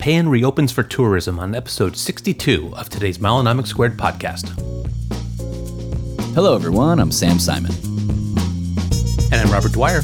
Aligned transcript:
Japan 0.00 0.30
reopens 0.30 0.72
for 0.72 0.82
tourism 0.82 1.38
on 1.38 1.54
episode 1.54 1.94
62 1.94 2.72
of 2.74 2.88
today's 2.88 3.18
Milenomics 3.18 3.66
Squared 3.66 3.98
podcast. 3.98 4.48
Hello, 6.32 6.54
everyone. 6.54 6.98
I'm 6.98 7.12
Sam 7.12 7.38
Simon. 7.38 7.70
And 9.30 9.34
I'm 9.34 9.50
Robert 9.50 9.72
Dwyer. 9.72 10.00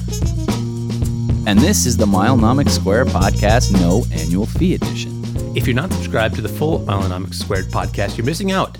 And 1.46 1.58
this 1.60 1.86
is 1.86 1.96
the 1.96 2.04
Milenomics 2.04 2.72
Squared 2.72 3.06
podcast, 3.06 3.72
no 3.72 4.04
annual 4.12 4.44
fee 4.44 4.74
edition. 4.74 5.24
If 5.56 5.66
you're 5.66 5.74
not 5.74 5.90
subscribed 5.90 6.34
to 6.34 6.42
the 6.42 6.50
full 6.50 6.80
Milenomics 6.80 7.36
Squared 7.36 7.68
podcast, 7.68 8.18
you're 8.18 8.26
missing 8.26 8.52
out 8.52 8.76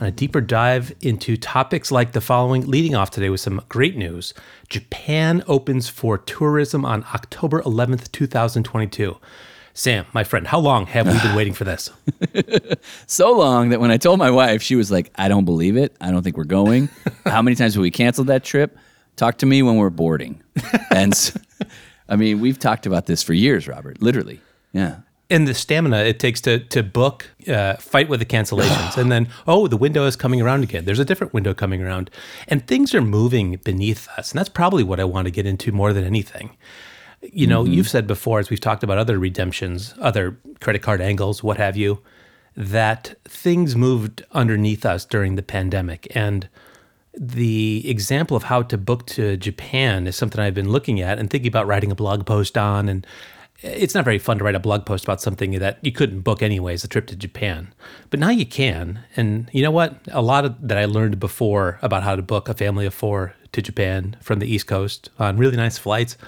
on 0.00 0.06
a 0.06 0.10
deeper 0.10 0.40
dive 0.40 0.90
into 1.02 1.36
topics 1.36 1.92
like 1.92 2.12
the 2.12 2.22
following, 2.22 2.66
leading 2.66 2.94
off 2.94 3.10
today 3.10 3.28
with 3.28 3.40
some 3.40 3.60
great 3.68 3.98
news. 3.98 4.32
Japan 4.70 5.44
opens 5.48 5.90
for 5.90 6.16
tourism 6.16 6.86
on 6.86 7.04
October 7.12 7.60
11th, 7.60 8.10
2022. 8.10 9.18
Sam, 9.76 10.06
my 10.14 10.24
friend, 10.24 10.46
how 10.46 10.58
long 10.58 10.86
have 10.86 11.06
we 11.06 11.20
been 11.20 11.36
waiting 11.36 11.52
for 11.52 11.64
this? 11.64 11.90
so 13.06 13.36
long 13.36 13.68
that 13.68 13.78
when 13.78 13.90
I 13.90 13.98
told 13.98 14.18
my 14.18 14.30
wife, 14.30 14.62
she 14.62 14.74
was 14.74 14.90
like, 14.90 15.12
I 15.16 15.28
don't 15.28 15.44
believe 15.44 15.76
it. 15.76 15.94
I 16.00 16.10
don't 16.10 16.22
think 16.22 16.38
we're 16.38 16.44
going. 16.44 16.88
how 17.26 17.42
many 17.42 17.56
times 17.56 17.74
have 17.74 17.82
we 17.82 17.90
canceled 17.90 18.28
that 18.28 18.42
trip? 18.42 18.78
Talk 19.16 19.36
to 19.38 19.46
me 19.46 19.62
when 19.62 19.76
we're 19.76 19.90
boarding. 19.90 20.42
and 20.90 21.14
so, 21.14 21.38
I 22.08 22.16
mean, 22.16 22.40
we've 22.40 22.58
talked 22.58 22.86
about 22.86 23.04
this 23.04 23.22
for 23.22 23.34
years, 23.34 23.68
Robert, 23.68 24.00
literally. 24.00 24.40
Yeah 24.72 25.00
and 25.28 25.48
the 25.48 25.54
stamina 25.54 26.04
it 26.04 26.20
takes 26.20 26.40
to 26.40 26.60
to 26.60 26.84
book, 26.84 27.28
uh, 27.48 27.74
fight 27.78 28.08
with 28.08 28.20
the 28.20 28.26
cancellations, 28.26 28.96
and 29.00 29.10
then 29.10 29.28
oh, 29.48 29.66
the 29.66 29.76
window 29.76 30.06
is 30.06 30.14
coming 30.14 30.40
around 30.40 30.62
again. 30.62 30.84
There's 30.84 31.00
a 31.00 31.04
different 31.04 31.34
window 31.34 31.52
coming 31.52 31.82
around, 31.82 32.12
and 32.46 32.64
things 32.64 32.94
are 32.94 33.02
moving 33.02 33.56
beneath 33.64 34.08
us, 34.10 34.30
and 34.30 34.38
that's 34.38 34.48
probably 34.48 34.84
what 34.84 35.00
I 35.00 35.04
want 35.04 35.26
to 35.26 35.32
get 35.32 35.44
into 35.44 35.72
more 35.72 35.92
than 35.92 36.04
anything. 36.04 36.56
You 37.32 37.46
know, 37.46 37.64
mm-hmm. 37.64 37.72
you've 37.72 37.88
said 37.88 38.06
before, 38.06 38.38
as 38.38 38.50
we've 38.50 38.60
talked 38.60 38.82
about 38.82 38.98
other 38.98 39.18
redemptions, 39.18 39.94
other 40.00 40.38
credit 40.60 40.82
card 40.82 41.00
angles, 41.00 41.42
what 41.42 41.56
have 41.56 41.76
you, 41.76 42.00
that 42.56 43.14
things 43.24 43.76
moved 43.76 44.24
underneath 44.32 44.86
us 44.86 45.04
during 45.04 45.36
the 45.36 45.42
pandemic, 45.42 46.06
and 46.14 46.48
the 47.18 47.88
example 47.88 48.36
of 48.36 48.44
how 48.44 48.62
to 48.62 48.76
book 48.76 49.06
to 49.06 49.36
Japan 49.36 50.06
is 50.06 50.16
something 50.16 50.40
I've 50.40 50.54
been 50.54 50.70
looking 50.70 51.00
at 51.00 51.18
and 51.18 51.30
thinking 51.30 51.48
about 51.48 51.66
writing 51.66 51.90
a 51.90 51.94
blog 51.94 52.26
post 52.26 52.58
on 52.58 52.90
and 52.90 53.06
it's 53.62 53.94
not 53.94 54.04
very 54.04 54.18
fun 54.18 54.38
to 54.38 54.44
write 54.44 54.54
a 54.54 54.60
blog 54.60 54.84
post 54.84 55.04
about 55.04 55.20
something 55.20 55.52
that 55.52 55.78
you 55.80 55.90
couldn't 55.90 56.20
book 56.20 56.42
anyways, 56.42 56.84
a 56.84 56.88
trip 56.88 57.06
to 57.06 57.16
Japan. 57.16 57.72
But 58.10 58.20
now 58.20 58.28
you 58.28 58.44
can. 58.44 59.00
And 59.16 59.48
you 59.52 59.62
know 59.62 59.70
what? 59.70 59.98
A 60.12 60.20
lot 60.20 60.44
of 60.44 60.56
that 60.68 60.76
I 60.76 60.84
learned 60.84 61.18
before 61.18 61.78
about 61.80 62.02
how 62.02 62.16
to 62.16 62.22
book 62.22 62.48
a 62.48 62.54
family 62.54 62.84
of 62.84 62.92
four 62.92 63.34
to 63.52 63.62
Japan 63.62 64.16
from 64.20 64.40
the 64.40 64.46
East 64.46 64.66
Coast 64.66 65.08
on 65.18 65.38
really 65.38 65.56
nice 65.56 65.78
flights 65.78 66.18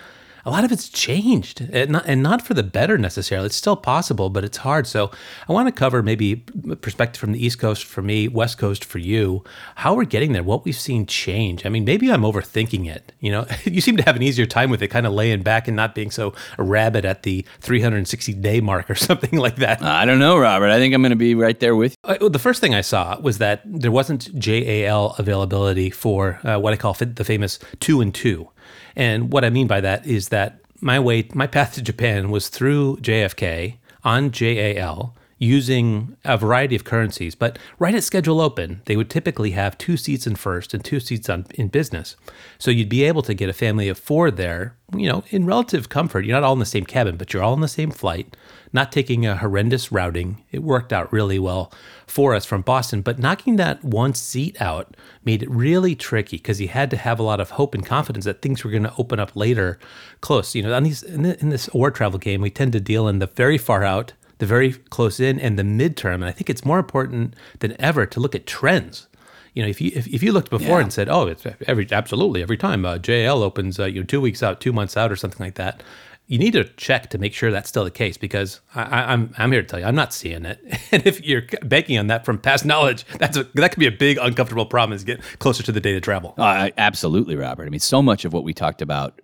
a 0.49 0.51
lot 0.51 0.65
of 0.65 0.73
it's 0.73 0.89
changed 0.89 1.61
and 1.61 1.91
not, 1.91 2.07
and 2.07 2.23
not 2.23 2.41
for 2.41 2.55
the 2.55 2.63
better 2.63 2.97
necessarily. 2.97 3.47
It's 3.47 3.57
still 3.57 3.77
possible, 3.77 4.31
but 4.31 4.45
it's 4.45 4.57
hard. 4.57 4.87
So 4.87 5.11
I 5.47 5.53
want 5.53 5.69
to 5.69 5.73
cover 5.73 6.03
maybe 6.03 6.37
perspective 6.81 7.21
from 7.21 7.33
the 7.33 7.45
East 7.45 7.59
Coast 7.59 7.85
for 7.85 8.01
me, 8.01 8.29
West 8.29 8.57
Coast 8.57 8.83
for 8.83 8.99
you, 8.99 9.45
how 9.75 9.95
we're 9.95 10.07
getting 10.07 10.33
there, 10.33 10.43
what 10.43 10.65
we've 10.65 10.75
seen 10.75 11.05
change. 11.05 11.67
I 11.67 11.69
mean, 11.69 11.85
maybe 11.85 12.11
I'm 12.11 12.23
overthinking 12.23 12.89
it. 12.89 13.13
You 13.21 13.31
know, 13.31 13.47
you 13.65 13.83
seem 13.83 13.99
to 13.99 14.03
have 14.05 14.17
an 14.17 14.23
easier 14.23 14.47
time 14.47 14.71
with 14.71 14.83
it, 14.83 14.89
kind 14.89 15.07
of 15.07 15.13
laying 15.13 15.43
back 15.43 15.69
and 15.69 15.77
not 15.77 15.95
being 15.95 16.11
so 16.11 16.33
rabid 16.57 17.05
at 17.05 17.25
the 17.25 17.45
360 17.61 18.33
day 18.33 18.63
mark 18.63 18.89
or 18.89 18.95
something 19.09 19.39
like 19.39 19.57
that. 19.57 19.83
I 19.83 20.07
don't 20.07 20.19
know, 20.19 20.39
Robert. 20.39 20.71
I 20.71 20.79
think 20.79 20.95
I'm 20.95 21.03
going 21.03 21.11
to 21.11 21.17
be 21.17 21.35
right 21.35 21.61
there 21.61 21.77
with 21.77 21.95
you. 22.07 22.15
Uh, 22.15 22.29
the 22.31 22.39
first 22.39 22.63
thing 22.63 22.75
I 22.75 22.81
saw 22.81 23.21
was 23.21 23.37
that 23.37 23.61
there 23.67 23.93
wasn't 23.93 24.35
JAL 24.39 25.15
availability 25.19 25.91
for 25.91 26.41
uh, 26.43 26.59
what 26.59 26.73
I 26.73 26.77
call 26.77 26.95
the 26.95 27.25
famous 27.25 27.59
two 27.81 28.01
and 28.01 28.15
two. 28.15 28.49
And 28.97 29.33
what 29.33 29.45
I 29.45 29.51
mean 29.51 29.67
by 29.67 29.81
that 29.81 30.07
is 30.07 30.29
that 30.29 30.61
my 30.81 30.99
way, 31.01 31.29
my 31.35 31.47
path 31.47 31.75
to 31.75 31.83
Japan 31.83 32.31
was 32.31 32.49
through 32.49 32.99
JFK 32.99 33.77
on 34.05 34.31
JAL 34.31 35.15
using 35.39 36.17
a 36.25 36.37
variety 36.37 36.75
of 36.75 36.85
currencies. 36.85 37.35
But 37.35 37.59
right 37.79 37.95
at 37.95 38.05
Schedule 38.05 38.41
Open, 38.41 38.83
they 38.87 38.97
would 38.97 39.09
typically 39.09 39.53
have 39.53 39.79
two 39.79 39.97
seats 39.97 40.27
in 40.27 40.35
first 40.35 40.75
and 40.75 40.85
two 40.85 41.01
seats 41.01 41.29
on, 41.29 41.47
in 41.55 41.69
business. 41.69 42.17
So 42.59 42.71
you'd 42.71 42.89
be 42.89 43.05
able 43.05 43.23
to 43.23 43.35
get 43.35 43.49
a 43.49 43.53
family 43.53 43.89
of 43.89 43.99
four 43.99 44.31
there, 44.31 44.77
you 44.95 45.09
know, 45.09 45.23
in 45.31 45.47
relative 45.47 45.89
comfort. 45.89 46.25
You're 46.25 46.37
not 46.37 46.45
all 46.45 46.55
in 46.55 46.59
the 46.59 46.67
same 46.67 46.85
cabin, 46.85 47.17
but 47.17 47.33
you're 47.33 47.43
all 47.43 47.55
in 47.55 47.61
the 47.61 47.69
same 47.69 47.93
flight, 47.93 48.37
not 48.73 48.91
taking 48.91 49.27
a 49.27 49.37
horrendous 49.37 49.93
routing. 49.93 50.45
It 50.51 50.63
worked 50.65 50.93
out 50.93 51.13
really 51.13 51.39
well 51.39 51.73
for 52.07 52.35
us 52.35 52.45
from 52.45 52.63
Boston, 52.63 53.03
but 53.03 53.19
knocking 53.19 53.57
that 53.57 53.85
one 53.85 54.15
seat 54.15 54.61
out 54.61 54.97
made 55.25 55.43
it 55.43 55.51
really 55.51 55.95
tricky 55.95 56.39
because 56.39 56.61
you 56.61 56.69
had 56.69 56.91
to 56.91 56.97
have 56.97 57.21
a 57.21 57.23
lot 57.23 57.41
of 57.41 57.51
hope 57.51 57.75
and 57.75 57.87
confidence 57.87 58.25
that 58.25 58.43
things 58.43 58.65
were 58.65 58.71
going 58.71 58.83
to 58.83 58.95
open 58.99 59.21
up 59.21 59.37
later 59.37 59.79
close. 60.21 60.55
You 60.55 60.63
know, 60.65 60.75
on 60.75 60.83
these, 60.83 61.03
in, 61.05 61.23
the, 61.23 61.39
in 61.41 61.51
this 61.51 61.69
award 61.73 61.95
travel 61.95 62.19
game, 62.19 62.41
we 62.41 62.51
tend 62.51 62.73
to 62.73 62.81
deal 62.81 63.07
in 63.07 63.21
the 63.21 63.27
very 63.29 63.59
far 63.59 63.85
out 63.85 64.15
the 64.39 64.47
very 64.47 64.73
close 64.73 65.21
in 65.21 65.39
and 65.39 65.59
the 65.59 65.63
midterm. 65.63 66.17
And 66.17 66.27
I 66.27 66.33
think 66.33 66.49
it's 66.49 66.65
more 66.65 66.79
important 66.79 67.35
than 67.59 67.81
ever 67.81 68.07
to 68.07 68.21
look 68.21 68.35
at 68.35 68.47
trends. 68.47 69.09
You 69.55 69.63
know, 69.63 69.69
if 69.69 69.81
you 69.81 69.91
if, 69.95 70.07
if 70.07 70.23
you 70.23 70.33
looked 70.33 70.51
before 70.51 70.79
yeah. 70.79 70.83
and 70.83 70.93
said, 70.93 71.09
"Oh, 71.09 71.27
it's 71.27 71.45
every 71.67 71.89
absolutely 71.91 72.43
every 72.43 72.57
time 72.57 72.85
uh, 72.85 72.99
JL 72.99 73.43
opens, 73.43 73.81
uh, 73.81 73.87
you 73.87 74.01
know, 74.01 74.07
two 74.07 74.21
weeks 74.21 74.43
out, 74.43 74.61
two 74.61 74.73
months 74.73 74.97
out, 74.97 75.11
or 75.11 75.17
something 75.17 75.45
like 75.45 75.55
that," 75.55 75.83
you 76.29 76.39
need 76.39 76.53
to 76.53 76.65
check 76.65 77.09
to 77.11 77.19
make 77.19 77.33
sure 77.33 77.51
that's 77.51 77.69
still 77.69 77.85
the 77.85 77.91
case 77.91 78.19
because 78.19 78.61
I, 78.75 78.83
am 78.83 79.09
I'm, 79.09 79.35
I'm 79.39 79.53
here 79.53 79.63
to 79.63 79.67
tell 79.67 79.81
you 79.81 79.87
I'm 79.87 79.95
not 79.95 80.13
seeing 80.13 80.45
it. 80.45 80.61
And 80.93 81.07
if 81.07 81.23
you're 81.23 81.43
banking 81.63 81.99
on 81.99 82.07
that 82.07 82.25
from 82.25 82.39
past 82.39 82.65
knowledge, 82.65 83.05
that's 83.19 83.37
a, 83.37 83.45
that 83.55 83.73
could 83.73 83.81
be 83.81 83.87
a 83.87 83.91
big 83.91 84.17
uncomfortable 84.19 84.65
problem 84.65 84.95
as 84.95 85.03
you 85.03 85.17
get 85.17 85.39
closer 85.39 85.63
to 85.63 85.73
the 85.73 85.81
day 85.81 85.93
to 85.93 86.01
travel. 86.01 86.35
Uh, 86.39 86.71
absolutely, 86.79 87.37
Robert. 87.37 87.67
I 87.67 87.69
mean, 87.69 87.81
so 87.81 88.01
much 88.01 88.25
of 88.25 88.33
what 88.33 88.43
we 88.43 88.55
talked 88.55 88.81
about 88.81 89.21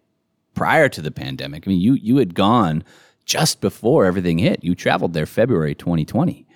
prior 0.54 0.90
to 0.90 1.00
the 1.00 1.10
pandemic. 1.10 1.66
I 1.66 1.70
mean, 1.70 1.80
you 1.80 1.94
you 1.94 2.16
had 2.16 2.34
gone 2.34 2.84
just 3.24 3.60
before 3.60 4.04
everything 4.04 4.38
hit. 4.38 4.62
You 4.62 4.74
traveled 4.74 5.12
there 5.14 5.26
February 5.26 5.74
2020. 5.74 6.46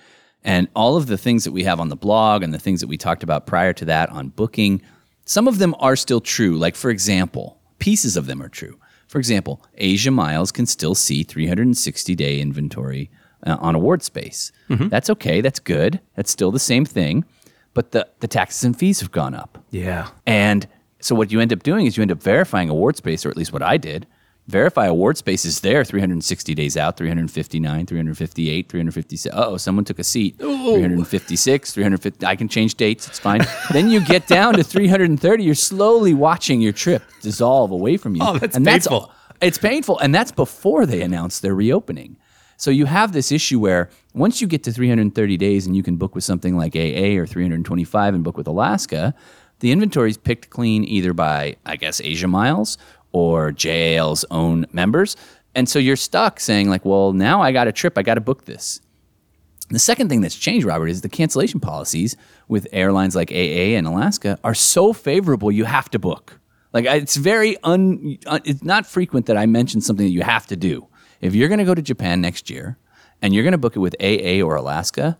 And 0.44 0.68
all 0.74 0.96
of 0.96 1.06
the 1.06 1.18
things 1.18 1.44
that 1.44 1.52
we 1.52 1.64
have 1.64 1.80
on 1.80 1.88
the 1.88 1.96
blog 1.96 2.42
and 2.42 2.54
the 2.54 2.58
things 2.58 2.80
that 2.80 2.86
we 2.86 2.96
talked 2.96 3.22
about 3.22 3.46
prior 3.46 3.72
to 3.74 3.84
that 3.86 4.10
on 4.10 4.28
booking, 4.28 4.82
some 5.24 5.48
of 5.48 5.58
them 5.58 5.74
are 5.78 5.96
still 5.96 6.20
true. 6.20 6.56
Like, 6.56 6.76
for 6.76 6.90
example, 6.90 7.60
pieces 7.78 8.16
of 8.16 8.26
them 8.26 8.42
are 8.42 8.48
true. 8.48 8.78
For 9.08 9.18
example, 9.18 9.62
Asia 9.76 10.10
Miles 10.10 10.52
can 10.52 10.66
still 10.66 10.94
see 10.94 11.22
360 11.22 12.14
day 12.14 12.40
inventory 12.40 13.10
uh, 13.46 13.56
on 13.60 13.74
award 13.74 14.02
space. 14.02 14.52
Mm-hmm. 14.68 14.88
That's 14.88 15.10
okay. 15.10 15.40
That's 15.40 15.58
good. 15.58 16.00
That's 16.14 16.30
still 16.30 16.50
the 16.50 16.58
same 16.58 16.84
thing. 16.84 17.24
But 17.74 17.92
the, 17.92 18.08
the 18.20 18.28
taxes 18.28 18.64
and 18.64 18.78
fees 18.78 19.00
have 19.00 19.12
gone 19.12 19.34
up. 19.34 19.62
Yeah. 19.70 20.08
And 20.26 20.66
so 21.00 21.14
what 21.14 21.30
you 21.30 21.40
end 21.40 21.52
up 21.52 21.62
doing 21.62 21.86
is 21.86 21.96
you 21.96 22.02
end 22.02 22.12
up 22.12 22.22
verifying 22.22 22.68
award 22.68 22.96
space, 22.96 23.24
or 23.24 23.30
at 23.30 23.36
least 23.36 23.52
what 23.52 23.62
I 23.62 23.76
did, 23.76 24.06
Verify 24.48 24.86
award 24.86 25.18
space 25.18 25.44
is 25.44 25.60
there 25.60 25.84
360 25.84 26.54
days 26.54 26.78
out, 26.78 26.96
359, 26.96 27.84
358, 27.84 28.68
357. 28.70 29.38
oh, 29.38 29.58
someone 29.58 29.84
took 29.84 29.98
a 29.98 30.04
seat. 30.04 30.36
Ooh. 30.40 30.74
356, 30.74 31.72
350. 31.74 32.24
I 32.24 32.34
can 32.34 32.48
change 32.48 32.74
dates. 32.76 33.06
It's 33.06 33.18
fine. 33.18 33.42
then 33.72 33.90
you 33.90 34.00
get 34.00 34.26
down 34.26 34.54
to 34.54 34.64
330. 34.64 35.44
You're 35.44 35.54
slowly 35.54 36.14
watching 36.14 36.62
your 36.62 36.72
trip 36.72 37.02
dissolve 37.20 37.72
away 37.72 37.98
from 37.98 38.16
you. 38.16 38.22
Oh, 38.24 38.38
that's 38.38 38.56
and 38.56 38.64
painful. 38.64 39.00
That's, 39.00 39.12
it's 39.42 39.58
painful. 39.58 39.98
And 39.98 40.14
that's 40.14 40.32
before 40.32 40.86
they 40.86 41.02
announce 41.02 41.40
their 41.40 41.54
reopening. 41.54 42.16
So 42.56 42.70
you 42.70 42.86
have 42.86 43.12
this 43.12 43.30
issue 43.30 43.60
where 43.60 43.90
once 44.14 44.40
you 44.40 44.46
get 44.46 44.64
to 44.64 44.72
330 44.72 45.36
days 45.36 45.66
and 45.66 45.76
you 45.76 45.82
can 45.82 45.96
book 45.96 46.14
with 46.14 46.24
something 46.24 46.56
like 46.56 46.74
AA 46.74 47.20
or 47.20 47.26
325 47.26 48.14
and 48.14 48.24
book 48.24 48.38
with 48.38 48.46
Alaska, 48.48 49.14
the 49.60 49.72
inventory 49.72 50.10
is 50.10 50.16
picked 50.16 50.50
clean 50.50 50.84
either 50.84 51.12
by, 51.12 51.56
I 51.66 51.76
guess, 51.76 52.00
Asia 52.00 52.28
Miles 52.28 52.78
or 53.12 53.52
JAL's 53.52 54.24
own 54.30 54.66
members. 54.72 55.16
And 55.54 55.68
so 55.68 55.78
you're 55.78 55.96
stuck 55.96 56.40
saying, 56.40 56.68
like, 56.68 56.84
well, 56.84 57.12
now 57.12 57.40
I 57.40 57.52
got 57.52 57.68
a 57.68 57.72
trip, 57.72 57.98
I 57.98 58.02
got 58.02 58.14
to 58.14 58.20
book 58.20 58.44
this. 58.44 58.80
The 59.70 59.78
second 59.78 60.08
thing 60.08 60.22
that's 60.22 60.36
changed, 60.36 60.66
Robert, 60.66 60.88
is 60.88 61.02
the 61.02 61.08
cancellation 61.08 61.60
policies 61.60 62.16
with 62.48 62.66
airlines 62.72 63.14
like 63.14 63.30
AA 63.30 63.76
and 63.76 63.86
Alaska 63.86 64.38
are 64.42 64.54
so 64.54 64.92
favorable 64.92 65.52
you 65.52 65.64
have 65.64 65.90
to 65.90 65.98
book. 65.98 66.40
Like 66.72 66.86
it's 66.86 67.16
very 67.16 67.56
un, 67.64 68.18
uh, 68.26 68.40
it's 68.44 68.62
not 68.62 68.86
frequent 68.86 69.26
that 69.26 69.36
I 69.36 69.46
mention 69.46 69.80
something 69.80 70.06
that 70.06 70.12
you 70.12 70.22
have 70.22 70.46
to 70.46 70.56
do. 70.56 70.86
If 71.20 71.34
you're 71.34 71.48
going 71.48 71.58
to 71.58 71.64
go 71.64 71.74
to 71.74 71.82
Japan 71.82 72.20
next 72.20 72.48
year 72.48 72.78
and 73.20 73.34
you're 73.34 73.44
going 73.44 73.52
to 73.52 73.58
book 73.58 73.76
it 73.76 73.80
with 73.80 73.94
AA 74.00 74.42
or 74.42 74.56
Alaska, 74.56 75.18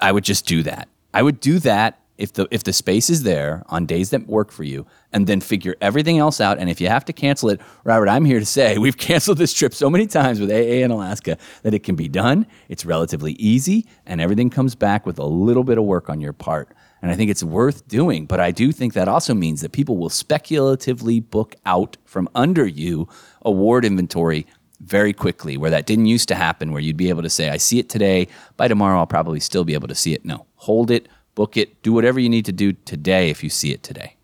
I 0.00 0.10
would 0.10 0.24
just 0.24 0.46
do 0.46 0.62
that. 0.64 0.88
I 1.12 1.22
would 1.22 1.38
do 1.38 1.58
that 1.60 2.00
if 2.18 2.32
the 2.32 2.46
if 2.50 2.64
the 2.64 2.72
space 2.72 3.10
is 3.10 3.22
there 3.22 3.62
on 3.68 3.86
days 3.86 4.10
that 4.10 4.26
work 4.26 4.52
for 4.52 4.64
you 4.64 4.86
and 5.12 5.26
then 5.26 5.40
figure 5.40 5.74
everything 5.80 6.18
else 6.18 6.40
out 6.40 6.58
and 6.58 6.70
if 6.70 6.80
you 6.80 6.88
have 6.88 7.04
to 7.04 7.12
cancel 7.12 7.48
it 7.48 7.60
robert 7.84 8.08
i'm 8.08 8.24
here 8.24 8.38
to 8.38 8.46
say 8.46 8.78
we've 8.84 8.96
canceled 8.96 9.38
this 9.38 9.52
trip 9.52 9.74
so 9.74 9.90
many 9.90 10.06
times 10.06 10.40
with 10.40 10.50
aa 10.50 10.84
in 10.84 10.90
alaska 10.90 11.36
that 11.62 11.74
it 11.74 11.82
can 11.82 11.96
be 11.96 12.08
done 12.08 12.46
it's 12.68 12.84
relatively 12.84 13.32
easy 13.32 13.86
and 14.06 14.20
everything 14.20 14.50
comes 14.50 14.74
back 14.74 15.06
with 15.06 15.18
a 15.18 15.24
little 15.24 15.64
bit 15.64 15.78
of 15.78 15.84
work 15.84 16.08
on 16.08 16.20
your 16.20 16.32
part. 16.32 16.68
And 17.02 17.10
i 17.10 17.16
think 17.16 17.30
it's 17.30 17.44
worth 17.44 17.86
doing 17.86 18.24
but 18.24 18.40
i 18.40 18.50
do 18.50 18.72
think 18.72 18.94
that 18.94 19.08
also 19.08 19.34
means 19.34 19.60
that 19.60 19.72
people 19.72 19.98
will 19.98 20.08
speculatively 20.08 21.20
book 21.20 21.54
out 21.66 21.98
from 22.06 22.30
under 22.34 22.66
you 22.66 23.08
award 23.42 23.84
inventory 23.84 24.46
very 24.80 25.12
quickly 25.12 25.56
where 25.58 25.70
that 25.70 25.84
didn't 25.84 26.06
used 26.06 26.28
to 26.28 26.34
happen 26.34 26.72
where 26.72 26.80
you'd 26.80 26.96
be 26.96 27.10
able 27.10 27.22
to 27.22 27.28
say 27.28 27.50
i 27.50 27.58
see 27.58 27.78
it 27.78 27.90
today 27.90 28.26
by 28.56 28.68
tomorrow 28.68 28.98
i'll 28.98 29.06
probably 29.06 29.38
still 29.38 29.64
be 29.64 29.74
able 29.74 29.88
to 29.88 29.94
see 29.94 30.14
it. 30.14 30.24
No 30.24 30.46
hold 30.56 30.90
it 30.90 31.08
book 31.34 31.56
it, 31.56 31.82
do 31.82 31.92
whatever 31.92 32.20
you 32.20 32.28
need 32.28 32.44
to 32.46 32.52
do 32.52 32.72
today 32.72 33.30
if 33.30 33.42
you 33.42 33.50
see 33.50 33.72
it 33.72 33.82
today. 33.82 34.14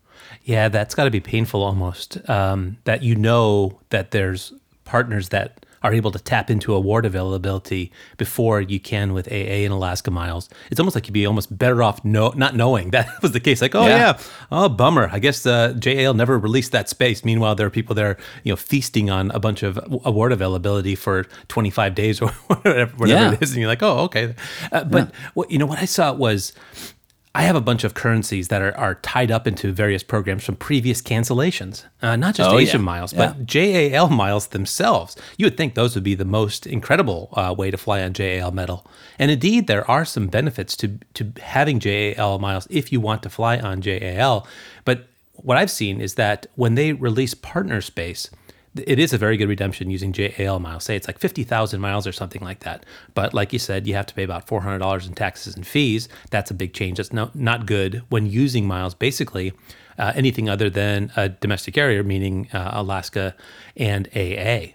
Yeah, 0.43 0.69
that's 0.69 0.95
got 0.95 1.03
to 1.05 1.11
be 1.11 1.19
painful 1.19 1.61
almost. 1.61 2.17
Um, 2.29 2.77
that 2.85 3.03
you 3.03 3.15
know 3.15 3.79
that 3.89 4.11
there's 4.11 4.53
partners 4.85 5.29
that 5.29 5.65
are 5.83 5.93
able 5.93 6.11
to 6.11 6.19
tap 6.19 6.51
into 6.51 6.75
award 6.75 7.05
availability 7.07 7.91
before 8.17 8.61
you 8.61 8.79
can 8.79 9.13
with 9.13 9.27
AA 9.31 9.65
and 9.65 9.73
Alaska 9.73 10.11
Miles. 10.11 10.47
It's 10.69 10.79
almost 10.79 10.95
like 10.95 11.07
you'd 11.07 11.13
be 11.13 11.25
almost 11.25 11.57
better 11.57 11.81
off 11.81 12.05
no, 12.05 12.29
not 12.35 12.55
knowing 12.55 12.91
that 12.91 13.07
was 13.23 13.31
the 13.31 13.39
case. 13.39 13.61
Like, 13.63 13.73
oh 13.73 13.87
Yeah. 13.87 13.97
yeah, 13.97 14.19
oh 14.51 14.69
bummer. 14.69 15.09
I 15.11 15.17
guess 15.17 15.43
uh, 15.45 15.73
JAL 15.73 16.13
never 16.13 16.37
released 16.37 16.71
that 16.71 16.87
space. 16.87 17.25
Meanwhile, 17.25 17.55
there 17.55 17.65
are 17.65 17.71
people 17.71 17.95
there, 17.95 18.17
you 18.43 18.51
know, 18.51 18.57
feasting 18.57 19.09
on 19.09 19.31
a 19.31 19.39
bunch 19.39 19.63
of 19.63 19.79
award 20.05 20.31
availability 20.31 20.93
for 20.95 21.23
25 21.47 21.95
days 21.95 22.21
or 22.21 22.29
whatever, 22.47 22.95
whatever 22.97 23.07
Yeah. 23.07 23.33
it 23.33 23.41
is, 23.41 23.51
and 23.51 23.59
you're 23.59 23.67
like, 23.67 23.81
oh 23.83 23.99
okay. 24.05 24.35
Uh, 24.71 24.83
but 24.83 25.11
what 25.33 25.49
you 25.49 25.57
know, 25.57 25.65
what 25.67 25.79
I 25.79 25.85
saw 25.85 26.13
was. 26.13 26.53
I 27.33 27.43
have 27.43 27.55
a 27.55 27.61
bunch 27.61 27.85
of 27.85 27.93
currencies 27.93 28.49
that 28.49 28.61
are, 28.61 28.77
are 28.77 28.95
tied 28.95 29.31
up 29.31 29.47
into 29.47 29.71
various 29.71 30.03
programs 30.03 30.43
from 30.43 30.57
previous 30.57 31.01
cancellations, 31.01 31.85
uh, 32.01 32.17
not 32.17 32.35
just 32.35 32.49
Oh, 32.49 32.57
yeah. 32.57 32.63
Asian 32.63 32.81
miles, 32.81 33.13
but 33.13 33.45
JAL 33.45 34.09
miles 34.09 34.47
themselves. 34.47 35.15
You 35.37 35.45
would 35.45 35.55
think 35.55 35.75
those 35.75 35.95
would 35.95 36.03
be 36.03 36.13
the 36.13 36.25
most 36.25 36.67
incredible 36.67 37.29
uh, 37.33 37.55
way 37.57 37.71
to 37.71 37.77
fly 37.77 38.01
on 38.03 38.11
JAL 38.11 38.51
metal. 38.51 38.85
And 39.17 39.31
indeed, 39.31 39.67
there 39.67 39.89
are 39.89 40.03
some 40.03 40.27
benefits 40.27 40.75
to, 40.77 40.99
to 41.13 41.31
having 41.41 41.79
JAL 41.79 42.39
miles 42.39 42.67
if 42.69 42.91
you 42.91 42.99
want 42.99 43.23
to 43.23 43.29
fly 43.29 43.57
on 43.59 43.79
JAL. 43.81 44.45
But 44.83 45.07
what 45.35 45.55
I've 45.57 45.71
seen 45.71 46.01
is 46.01 46.15
that 46.15 46.47
when 46.55 46.75
they 46.75 46.91
release 46.91 47.33
partner 47.33 47.79
space, 47.79 48.29
it 48.75 48.99
is 48.99 49.11
a 49.11 49.17
very 49.17 49.37
good 49.37 49.49
redemption 49.49 49.89
using 49.89 50.13
JAL 50.13 50.59
miles. 50.59 50.85
Say 50.85 50.95
it's 50.95 51.07
like 51.07 51.19
50,000 51.19 51.81
miles 51.81 52.07
or 52.07 52.11
something 52.11 52.41
like 52.41 52.59
that. 52.61 52.85
But 53.13 53.33
like 53.33 53.51
you 53.51 53.59
said, 53.59 53.85
you 53.85 53.93
have 53.95 54.05
to 54.07 54.13
pay 54.13 54.23
about 54.23 54.47
$400 54.47 55.07
in 55.07 55.13
taxes 55.13 55.55
and 55.55 55.67
fees. 55.67 56.07
That's 56.29 56.51
a 56.51 56.53
big 56.53 56.73
change. 56.73 56.97
That's 56.97 57.11
no, 57.11 57.31
not 57.33 57.65
good 57.65 58.03
when 58.09 58.25
using 58.25 58.65
miles, 58.65 58.93
basically 58.93 59.53
uh, 59.97 60.13
anything 60.15 60.49
other 60.49 60.69
than 60.69 61.11
a 61.15 61.29
domestic 61.29 61.73
carrier, 61.73 62.03
meaning 62.03 62.47
uh, 62.53 62.71
Alaska 62.73 63.35
and 63.75 64.07
AA. 64.15 64.73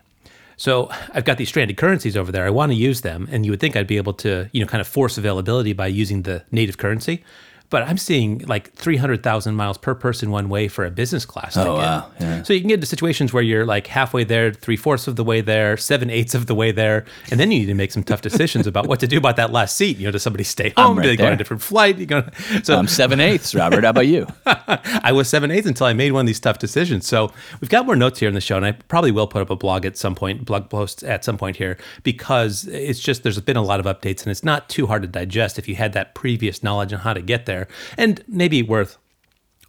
So 0.59 0.91
I've 1.13 1.25
got 1.25 1.39
these 1.39 1.49
stranded 1.49 1.77
currencies 1.77 2.17
over 2.17 2.33
there. 2.33 2.47
I 2.47 2.51
want 2.51 2.73
to 2.73 2.77
use 2.77 3.03
them, 3.03 3.29
and 3.31 3.45
you 3.45 3.53
would 3.53 3.61
think 3.61 3.77
I'd 3.77 3.87
be 3.87 3.99
able 3.99 4.15
to, 4.15 4.49
you 4.53 4.61
know, 4.61 4.67
kind 4.67 4.81
of 4.81 4.89
force 4.89 5.19
availability 5.19 5.73
by 5.75 5.87
using 5.87 6.23
the 6.23 6.45
native 6.51 6.79
currency. 6.79 7.23
But 7.71 7.83
I'm 7.83 7.99
seeing 7.99 8.39
like 8.47 8.73
300,000 8.73 9.55
miles 9.55 9.79
per 9.79 9.95
person 9.95 10.31
one 10.31 10.49
way 10.49 10.69
for 10.69 10.85
a 10.85 10.91
business 10.91 11.25
class 11.25 11.57
oh, 11.57 11.61
ticket. 11.61 11.73
Oh, 11.73 11.77
wow. 11.77 12.11
Yeah. 12.21 12.43
So 12.43 12.53
you 12.53 12.61
can 12.61 12.69
get 12.69 12.75
into 12.75 12.87
situations 12.87 13.33
where 13.33 13.43
you're 13.43 13.67
like 13.67 13.87
halfway 13.87 14.25
there, 14.25 14.53
three 14.53 14.77
fourths 14.77 15.07
of 15.09 15.17
the 15.17 15.25
way 15.25 15.41
there, 15.41 15.77
seven 15.77 16.11
eighths 16.11 16.35
of 16.35 16.47
the 16.47 16.55
way 16.55 16.73
there, 16.73 17.05
and 17.31 17.41
then 17.41 17.51
you 17.51 17.61
need 17.61 17.67
to 17.67 17.75
make 17.75 17.93
some 17.93 18.03
tough 18.03 18.23
decisions 18.23 18.67
about 18.67 18.87
what 18.87 19.01
to 19.01 19.07
do 19.07 19.19
about 19.19 19.37
that 19.37 19.53
last 19.53 19.77
seat. 19.77 19.99
You 19.99 20.07
know, 20.07 20.13
does 20.13 20.23
somebody 20.23 20.45
stay 20.45 20.73
home? 20.77 20.97
right 20.97 21.03
do 21.03 21.09
they 21.09 21.17
go 21.17 21.27
on 21.27 21.33
a 21.33 21.37
different 21.37 21.63
flight? 21.63 21.99
You 21.99 22.07
go, 22.07 22.29
so 22.63 22.77
I'm 22.77 22.89
seven 22.89 23.21
eighths, 23.21 23.55
Robert. 23.55 23.85
How 23.85 23.91
about 23.91 24.07
you? 24.07 24.27
I 24.47 25.13
was 25.13 25.29
seven 25.29 25.51
eighths 25.51 25.67
until 25.67 25.87
I 25.87 25.93
made 25.93 26.13
one 26.13 26.21
of 26.21 26.27
these 26.27 26.41
tough 26.41 26.59
decisions. 26.59 27.07
So 27.07 27.33
we've 27.61 27.71
got 27.71 27.87
more 27.87 27.97
notes 27.97 28.21
here 28.21 28.29
in 28.29 28.35
the 28.35 28.41
show, 28.41 28.57
and 28.57 28.67
I 28.67 28.73
probably 28.73 29.13
will 29.13 29.27
put 29.27 29.43
up 29.43 29.51
a 29.51 29.57
blog 29.57 29.85
at 29.85 29.97
some 29.97 30.15
point, 30.15 30.45
blog 30.45 30.71
post 30.71 31.03
at 31.05 31.25
some 31.25 31.39
point 31.39 31.57
here, 31.57 31.79
because 32.03 32.67
it's 32.67 33.01
just 33.01 33.23
there's 33.23 33.41
been 33.41 33.57
a 33.57 33.63
lot 33.63 33.81
of 33.81 33.87
updates, 33.87 34.23
and 34.23 34.29
it's 34.29 34.45
not 34.45 34.69
too 34.69 34.87
hard 34.87 35.03
to 35.03 35.09
digest 35.09 35.59
if 35.59 35.69
you 35.69 35.77
had 35.77 35.93
that 35.95 36.15
previous 36.15 36.63
knowledge 36.63 36.93
on 36.93 37.01
how 37.01 37.13
to 37.13 37.23
get 37.23 37.47
there, 37.47 37.56
and 37.97 38.23
maybe 38.29 38.63
worth 38.63 38.99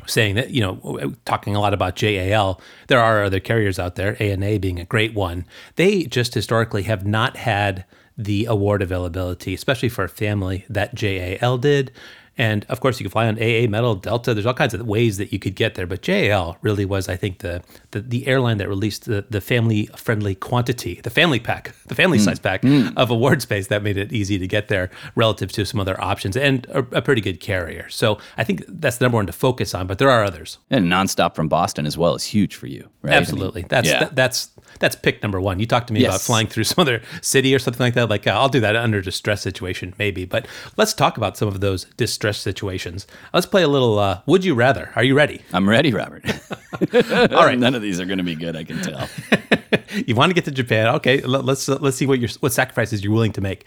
saying 0.05 0.35
that 0.35 0.51
you 0.51 0.61
know 0.61 1.13
talking 1.25 1.55
a 1.55 1.59
lot 1.59 1.73
about 1.73 1.95
JAL 1.95 2.61
there 2.87 2.99
are 2.99 3.23
other 3.23 3.39
carriers 3.39 3.79
out 3.79 3.95
there 3.95 4.21
ANA 4.21 4.59
being 4.59 4.79
a 4.79 4.85
great 4.85 5.13
one. 5.13 5.45
They 5.75 6.03
just 6.03 6.33
historically 6.33 6.83
have 6.83 7.05
not 7.05 7.37
had 7.37 7.85
the 8.17 8.45
award 8.45 8.81
availability 8.81 9.53
especially 9.53 9.89
for 9.89 10.03
a 10.05 10.09
family 10.09 10.65
that 10.69 10.95
JAL 10.95 11.57
did 11.57 11.91
and 12.37 12.65
of 12.69 12.79
course 12.79 12.99
you 12.99 13.03
can 13.03 13.11
fly 13.11 13.27
on 13.27 13.35
AA 13.35 13.67
metal 13.69 13.95
Delta 13.95 14.33
there's 14.33 14.45
all 14.45 14.53
kinds 14.53 14.73
of 14.73 14.85
ways 14.85 15.17
that 15.17 15.31
you 15.31 15.39
could 15.39 15.55
get 15.55 15.75
there 15.75 15.87
but 15.87 16.01
JAL 16.01 16.57
really 16.61 16.85
was 16.85 17.09
I 17.09 17.15
think 17.15 17.39
the 17.39 17.63
the, 17.91 18.01
the 18.01 18.27
airline 18.27 18.57
that 18.57 18.67
released 18.67 19.05
the, 19.05 19.25
the 19.29 19.41
family 19.41 19.87
friendly 19.95 20.35
quantity 20.35 21.01
the 21.03 21.09
family 21.09 21.39
pack 21.39 21.73
the 21.87 21.95
family 21.95 22.19
size 22.19 22.39
pack 22.39 22.63
of 22.95 23.09
award 23.09 23.41
space 23.41 23.67
that 23.67 23.83
made 23.83 23.97
it 23.97 24.11
easy 24.11 24.37
to 24.37 24.47
get 24.47 24.67
there 24.67 24.89
relative 25.15 25.51
to 25.53 25.65
some 25.65 25.79
other 25.79 25.99
options 26.01 26.35
and 26.37 26.65
a, 26.67 26.79
a 26.97 27.01
pretty 27.01 27.21
good 27.21 27.39
carrier 27.39 27.89
so 27.89 28.17
I 28.37 28.43
think 28.43 28.63
that's 28.67 28.97
the 28.97 29.05
number 29.05 29.17
one 29.17 29.27
to 29.27 29.33
focus 29.33 29.73
on 29.73 29.87
but 29.87 29.97
there 29.97 30.09
are 30.09 30.23
others 30.23 30.57
And 30.69 30.91
nonstop 30.91 31.35
from 31.35 31.47
Boston 31.47 31.85
as 31.85 31.97
well 31.97 32.15
is 32.15 32.25
huge 32.25 32.55
for 32.55 32.67
you, 32.67 32.89
right? 33.01 33.11
I 33.11 33.15
mean, 33.15 33.21
Absolutely. 33.21 33.65
that's 33.67 33.87
yeah. 33.87 33.99
that, 33.99 34.15
that's 34.15 34.51
that's 34.79 34.95
pick 34.95 35.23
number 35.23 35.39
one. 35.39 35.59
You 35.59 35.65
talked 35.65 35.87
to 35.87 35.93
me 35.93 36.03
about 36.05 36.21
flying 36.21 36.47
through 36.47 36.63
some 36.71 36.81
other 36.81 37.01
city 37.21 37.55
or 37.55 37.59
something 37.59 37.79
like 37.79 37.93
that. 37.93 38.09
Like 38.09 38.27
uh, 38.27 38.31
I'll 38.31 38.49
do 38.49 38.59
that 38.59 38.75
under 38.75 39.01
distress 39.01 39.41
situation, 39.41 39.93
maybe. 39.97 40.25
But 40.25 40.47
let's 40.75 40.93
talk 40.93 41.17
about 41.17 41.37
some 41.37 41.47
of 41.47 41.61
those 41.61 41.85
distress 41.95 42.26
situations. 42.33 43.07
Let's 43.33 43.45
play 43.45 43.63
a 43.63 43.67
little. 43.67 43.99
Uh, 43.99 44.21
Would 44.25 44.43
you 44.43 44.55
rather? 44.55 44.91
Are 44.95 45.03
you 45.03 45.15
ready? 45.15 45.41
I'm 45.53 45.67
ready, 45.69 45.93
Robert. 45.93 46.23
All 47.31 47.45
right. 47.45 47.57
None 47.57 47.75
of 47.75 47.81
these 47.81 47.99
are 47.99 48.05
going 48.05 48.17
to 48.17 48.23
be 48.23 48.35
good, 48.35 48.55
I 48.55 48.63
can 48.63 48.81
tell. 48.81 49.09
you 50.05 50.15
want 50.15 50.29
to 50.29 50.33
get 50.33 50.45
to 50.45 50.51
Japan? 50.51 50.87
Okay, 50.95 51.21
let, 51.21 51.45
let's 51.45 51.67
uh, 51.69 51.77
let's 51.81 51.97
see 51.97 52.05
what 52.05 52.19
your 52.19 52.29
what 52.39 52.53
sacrifices 52.53 53.03
you're 53.03 53.13
willing 53.13 53.33
to 53.33 53.41
make. 53.41 53.65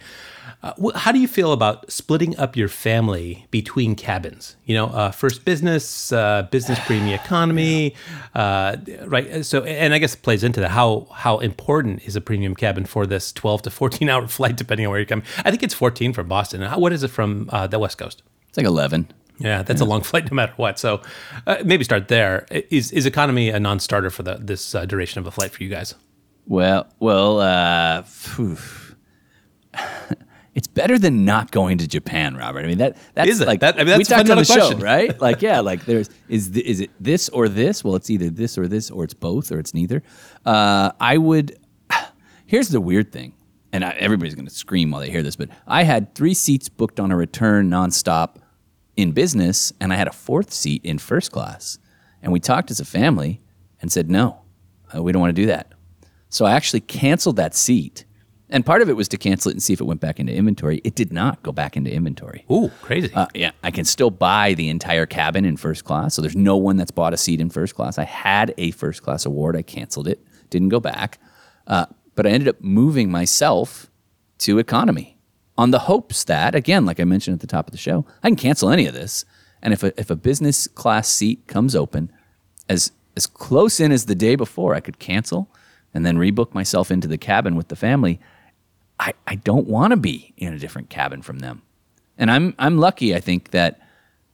Uh, 0.63 0.73
wh- 0.81 0.95
how 0.95 1.11
do 1.11 1.19
you 1.19 1.27
feel 1.27 1.53
about 1.53 1.91
splitting 1.91 2.37
up 2.37 2.55
your 2.55 2.67
family 2.67 3.47
between 3.49 3.95
cabins? 3.95 4.55
You 4.65 4.75
know, 4.75 4.85
uh, 4.87 5.11
first 5.11 5.43
business, 5.43 6.11
uh, 6.11 6.47
business 6.51 6.79
premium 6.85 7.19
economy, 7.19 7.95
uh, 8.35 8.77
right? 9.05 9.43
So, 9.45 9.63
and 9.63 9.93
I 9.93 9.97
guess 9.97 10.13
it 10.13 10.21
plays 10.21 10.43
into 10.43 10.59
that. 10.59 10.71
How 10.71 11.07
how 11.13 11.39
important 11.39 12.03
is 12.05 12.15
a 12.15 12.21
premium 12.21 12.55
cabin 12.55 12.85
for 12.85 13.05
this 13.07 13.31
12 13.33 13.63
to 13.63 13.71
14 13.71 14.09
hour 14.09 14.27
flight, 14.27 14.55
depending 14.55 14.85
on 14.85 14.91
where 14.91 14.99
you're 14.99 15.05
coming? 15.07 15.25
I 15.43 15.49
think 15.49 15.63
it's 15.63 15.73
14 15.73 16.13
from 16.13 16.27
Boston. 16.27 16.61
How, 16.61 16.79
what 16.79 16.93
is 16.93 17.03
it 17.03 17.09
from 17.09 17.49
uh, 17.51 17.67
the 17.67 17.79
West 17.79 17.97
Coast? 17.97 18.21
It's 18.51 18.57
like 18.57 18.67
11. 18.67 19.07
Yeah, 19.39 19.63
that's 19.63 19.81
a 19.81 19.85
long 19.85 20.01
flight 20.11 20.29
no 20.29 20.35
matter 20.35 20.53
what. 20.57 20.77
So, 20.77 21.01
uh, 21.47 21.57
maybe 21.65 21.83
start 21.83 22.09
there. 22.09 22.45
Is 22.69 22.91
is 22.91 23.07
economy 23.07 23.49
a 23.49 23.59
non-starter 23.59 24.11
for 24.11 24.21
the 24.21 24.35
this 24.35 24.75
uh, 24.75 24.85
duration 24.85 25.17
of 25.19 25.25
a 25.25 25.31
flight 25.31 25.49
for 25.51 25.63
you 25.63 25.69
guys? 25.69 25.95
Well, 26.45 26.87
well, 26.99 27.39
uh, 27.39 28.03
it's 30.53 30.67
better 30.67 30.99
than 30.99 31.23
not 31.25 31.51
going 31.51 31.77
to 31.79 31.87
Japan, 31.87 32.35
Robert. 32.35 32.65
I 32.65 32.67
mean 32.67 32.77
that 32.79 32.97
that's 33.13 33.29
Is 33.29 33.41
it? 33.41 33.47
like 33.47 33.61
That- 33.61 33.75
I 33.79 33.83
mean, 33.83 33.97
we 33.97 34.03
that's 34.03 34.09
a 34.11 34.15
talked 34.15 34.29
on 34.29 34.37
the 34.37 34.45
fundamental 34.45 34.69
show, 34.71 34.75
question. 34.79 34.83
right? 34.83 35.21
Like 35.27 35.41
yeah, 35.41 35.61
like 35.61 35.85
there's 35.85 36.09
is 36.27 36.49
th- 36.51 36.65
is 36.65 36.81
it 36.81 36.91
this 36.99 37.29
or 37.29 37.47
this? 37.47 37.83
Well, 37.83 37.95
it's 37.95 38.09
either 38.09 38.29
this 38.29 38.57
or 38.57 38.67
this, 38.67 38.91
or 38.91 39.03
it's 39.05 39.13
both, 39.13 39.51
or 39.51 39.59
it's 39.59 39.73
neither. 39.73 40.03
Uh, 40.45 40.91
I 40.99 41.17
would. 41.17 41.57
Here's 42.45 42.67
the 42.69 42.81
weird 42.81 43.11
thing, 43.13 43.33
and 43.71 43.85
I, 43.85 43.91
everybody's 43.91 44.35
going 44.35 44.47
to 44.47 44.53
scream 44.53 44.91
while 44.91 44.99
they 45.01 45.09
hear 45.09 45.23
this, 45.23 45.37
but 45.37 45.49
I 45.67 45.83
had 45.83 46.13
three 46.15 46.33
seats 46.33 46.67
booked 46.69 46.99
on 46.99 47.11
a 47.11 47.15
return 47.15 47.69
nonstop 47.69 48.35
in 49.01 49.11
business, 49.11 49.73
and 49.79 49.91
I 49.91 49.95
had 49.95 50.07
a 50.07 50.13
fourth 50.13 50.53
seat 50.53 50.83
in 50.85 50.97
first 50.97 51.31
class, 51.31 51.79
and 52.21 52.31
we 52.31 52.39
talked 52.39 52.71
as 52.71 52.79
a 52.79 52.85
family 52.85 53.41
and 53.81 53.91
said 53.91 54.09
no, 54.09 54.41
uh, 54.95 55.01
we 55.01 55.11
don't 55.11 55.19
want 55.19 55.35
to 55.35 55.41
do 55.41 55.47
that. 55.47 55.73
So 56.29 56.45
I 56.45 56.53
actually 56.53 56.81
canceled 56.81 57.35
that 57.35 57.55
seat. 57.55 58.05
And 58.49 58.65
part 58.65 58.81
of 58.81 58.89
it 58.89 58.97
was 58.97 59.07
to 59.09 59.17
cancel 59.17 59.49
it 59.49 59.53
and 59.53 59.63
see 59.63 59.71
if 59.71 59.79
it 59.79 59.85
went 59.85 60.01
back 60.01 60.19
into 60.19 60.33
inventory. 60.33 60.81
It 60.83 60.93
did 60.93 61.13
not 61.13 61.41
go 61.41 61.53
back 61.53 61.77
into 61.77 61.91
inventory. 61.91 62.45
Ooh, 62.51 62.69
crazy. 62.81 63.09
Uh, 63.13 63.27
yeah, 63.33 63.51
I 63.63 63.71
can 63.71 63.85
still 63.85 64.09
buy 64.09 64.53
the 64.55 64.67
entire 64.67 65.05
cabin 65.05 65.45
in 65.45 65.55
first 65.55 65.85
class. 65.85 66.15
So 66.15 66.21
there's 66.21 66.35
no 66.35 66.57
one 66.57 66.75
that's 66.75 66.91
bought 66.91 67.13
a 67.13 67.17
seat 67.17 67.39
in 67.39 67.49
first 67.49 67.75
class. 67.75 67.97
I 67.97 68.03
had 68.03 68.53
a 68.57 68.71
first 68.71 69.03
class 69.03 69.25
award. 69.25 69.55
I 69.55 69.61
canceled 69.61 70.07
it, 70.07 70.21
didn't 70.49 70.69
go 70.69 70.81
back. 70.81 71.17
Uh, 71.65 71.85
but 72.15 72.27
I 72.27 72.29
ended 72.31 72.49
up 72.49 72.59
moving 72.59 73.09
myself 73.09 73.89
to 74.39 74.59
economy 74.59 75.17
on 75.57 75.71
the 75.71 75.79
hopes 75.79 76.23
that, 76.25 76.55
again, 76.55 76.85
like 76.85 76.99
I 76.99 77.03
mentioned 77.03 77.35
at 77.35 77.41
the 77.41 77.47
top 77.47 77.67
of 77.67 77.71
the 77.71 77.77
show, 77.77 78.05
I 78.23 78.29
can 78.29 78.35
cancel 78.35 78.69
any 78.69 78.85
of 78.87 78.93
this. 78.93 79.25
And 79.61 79.73
if 79.73 79.83
a, 79.83 79.99
if 79.99 80.09
a 80.09 80.15
business 80.15 80.67
class 80.67 81.07
seat 81.07 81.45
comes 81.47 81.75
open, 81.75 82.11
as 82.67 82.91
as 83.15 83.27
close 83.27 83.79
in 83.79 83.91
as 83.91 84.05
the 84.05 84.15
day 84.15 84.35
before, 84.35 84.73
I 84.73 84.79
could 84.79 84.97
cancel 84.97 85.49
and 85.93 86.05
then 86.05 86.17
rebook 86.17 86.53
myself 86.53 86.89
into 86.89 87.07
the 87.07 87.17
cabin 87.17 87.55
with 87.55 87.67
the 87.67 87.75
family. 87.75 88.19
I, 88.99 89.13
I 89.27 89.35
don't 89.35 89.67
want 89.67 89.91
to 89.91 89.97
be 89.97 90.33
in 90.37 90.53
a 90.53 90.59
different 90.59 90.89
cabin 90.89 91.21
from 91.21 91.39
them. 91.39 91.61
And 92.17 92.31
I'm 92.31 92.55
I'm 92.59 92.77
lucky, 92.77 93.15
I 93.15 93.19
think, 93.19 93.51
that 93.51 93.79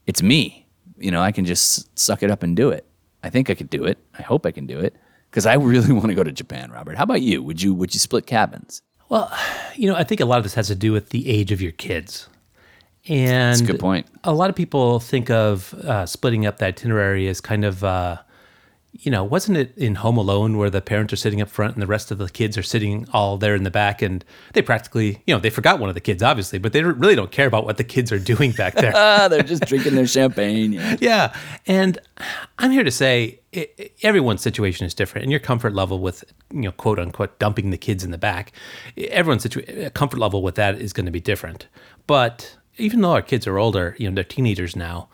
it's 0.05 0.21
me. 0.21 0.65
You 0.97 1.11
know, 1.11 1.21
I 1.21 1.31
can 1.31 1.45
just 1.45 1.97
suck 1.97 2.21
it 2.23 2.31
up 2.31 2.43
and 2.43 2.55
do 2.55 2.69
it. 2.69 2.85
I 3.23 3.29
think 3.29 3.49
I 3.49 3.55
could 3.55 3.69
do 3.69 3.85
it. 3.85 3.97
I 4.17 4.21
hope 4.21 4.45
I 4.45 4.51
can 4.51 4.65
do 4.65 4.79
it. 4.79 4.95
Because 5.29 5.45
I 5.45 5.55
really 5.55 5.91
want 5.93 6.07
to 6.07 6.15
go 6.15 6.23
to 6.23 6.31
Japan, 6.31 6.71
Robert. 6.71 6.97
How 6.97 7.03
about 7.03 7.21
you? 7.21 7.41
Would 7.43 7.61
you 7.61 7.73
would 7.73 7.93
you 7.93 7.99
split 7.99 8.25
cabins? 8.25 8.81
Well, 9.09 9.31
you 9.75 9.89
know, 9.89 9.95
I 9.95 10.03
think 10.03 10.21
a 10.21 10.25
lot 10.25 10.37
of 10.37 10.43
this 10.43 10.53
has 10.55 10.67
to 10.67 10.75
do 10.75 10.91
with 10.91 11.09
the 11.09 11.29
age 11.29 11.51
of 11.51 11.61
your 11.61 11.71
kids. 11.71 12.27
And 13.07 13.51
That's 13.51 13.61
a 13.61 13.65
good 13.65 13.79
point. 13.79 14.05
A 14.23 14.33
lot 14.33 14.49
of 14.49 14.55
people 14.55 14.99
think 14.99 15.29
of 15.29 15.73
uh, 15.75 16.05
splitting 16.05 16.45
up 16.45 16.57
the 16.57 16.65
itinerary 16.65 17.27
as 17.27 17.39
kind 17.39 17.63
of, 17.63 17.83
uh, 17.83 18.17
you 18.99 19.11
know, 19.11 19.23
wasn't 19.23 19.57
it 19.57 19.77
in 19.77 19.95
Home 19.95 20.17
Alone 20.17 20.57
where 20.57 20.69
the 20.69 20.81
parents 20.81 21.13
are 21.13 21.17
sitting 21.17 21.41
up 21.41 21.49
front 21.49 21.73
and 21.75 21.81
the 21.81 21.87
rest 21.87 22.09
of 22.11 22.17
the 22.17 22.29
kids 22.29 22.57
are 22.57 22.63
sitting 22.63 23.07
all 23.13 23.37
there 23.37 23.53
in 23.55 23.63
the 23.63 23.71
back, 23.71 24.01
and 24.01 24.23
they 24.53 24.61
practically, 24.61 25.21
you 25.27 25.33
know, 25.33 25.39
they 25.39 25.49
forgot 25.49 25.79
one 25.79 25.89
of 25.89 25.95
the 25.95 26.01
kids, 26.01 26.23
obviously, 26.23 26.59
but 26.59 26.73
they 26.73 26.83
really 26.83 27.15
don't 27.15 27.31
care 27.31 27.47
about 27.47 27.65
what 27.65 27.77
the 27.77 27.83
kids 27.83 28.11
are 28.11 28.19
doing 28.19 28.51
back 28.51 28.73
there. 28.75 28.93
Ah, 28.95 29.27
they're 29.27 29.43
just 29.43 29.65
drinking 29.65 29.95
their 29.95 30.07
champagne. 30.07 30.73
Yeah. 30.73 30.95
Yeah, 31.01 31.33
and 31.67 31.99
I'm 32.59 32.71
here 32.71 32.83
to 32.83 32.91
say 32.91 33.39
i 33.55 33.67
i- 33.79 33.89
everyone's 34.03 34.41
situation 34.41 34.85
is 34.85 34.93
different, 34.93 35.23
and 35.23 35.31
your 35.31 35.39
comfort 35.39 35.73
level 35.73 35.99
with 35.99 36.23
you 36.51 36.61
know 36.61 36.71
quote 36.71 36.99
unquote 36.99 37.37
dumping 37.39 37.69
the 37.69 37.77
kids 37.77 38.03
in 38.03 38.11
the 38.11 38.17
back, 38.17 38.51
everyone's 38.97 39.45
situa- 39.45 39.93
comfort 39.93 40.17
level 40.19 40.41
with 40.41 40.55
that 40.55 40.79
is 40.81 40.91
going 40.93 41.05
to 41.05 41.11
be 41.11 41.19
different. 41.21 41.67
But 42.07 42.57
even 42.77 43.01
though 43.01 43.11
our 43.11 43.21
kids 43.21 43.47
are 43.47 43.57
older, 43.57 43.95
you 43.99 44.09
know 44.09 44.15
they're 44.15 44.23
teenagers 44.23 44.75
now, 44.75 45.09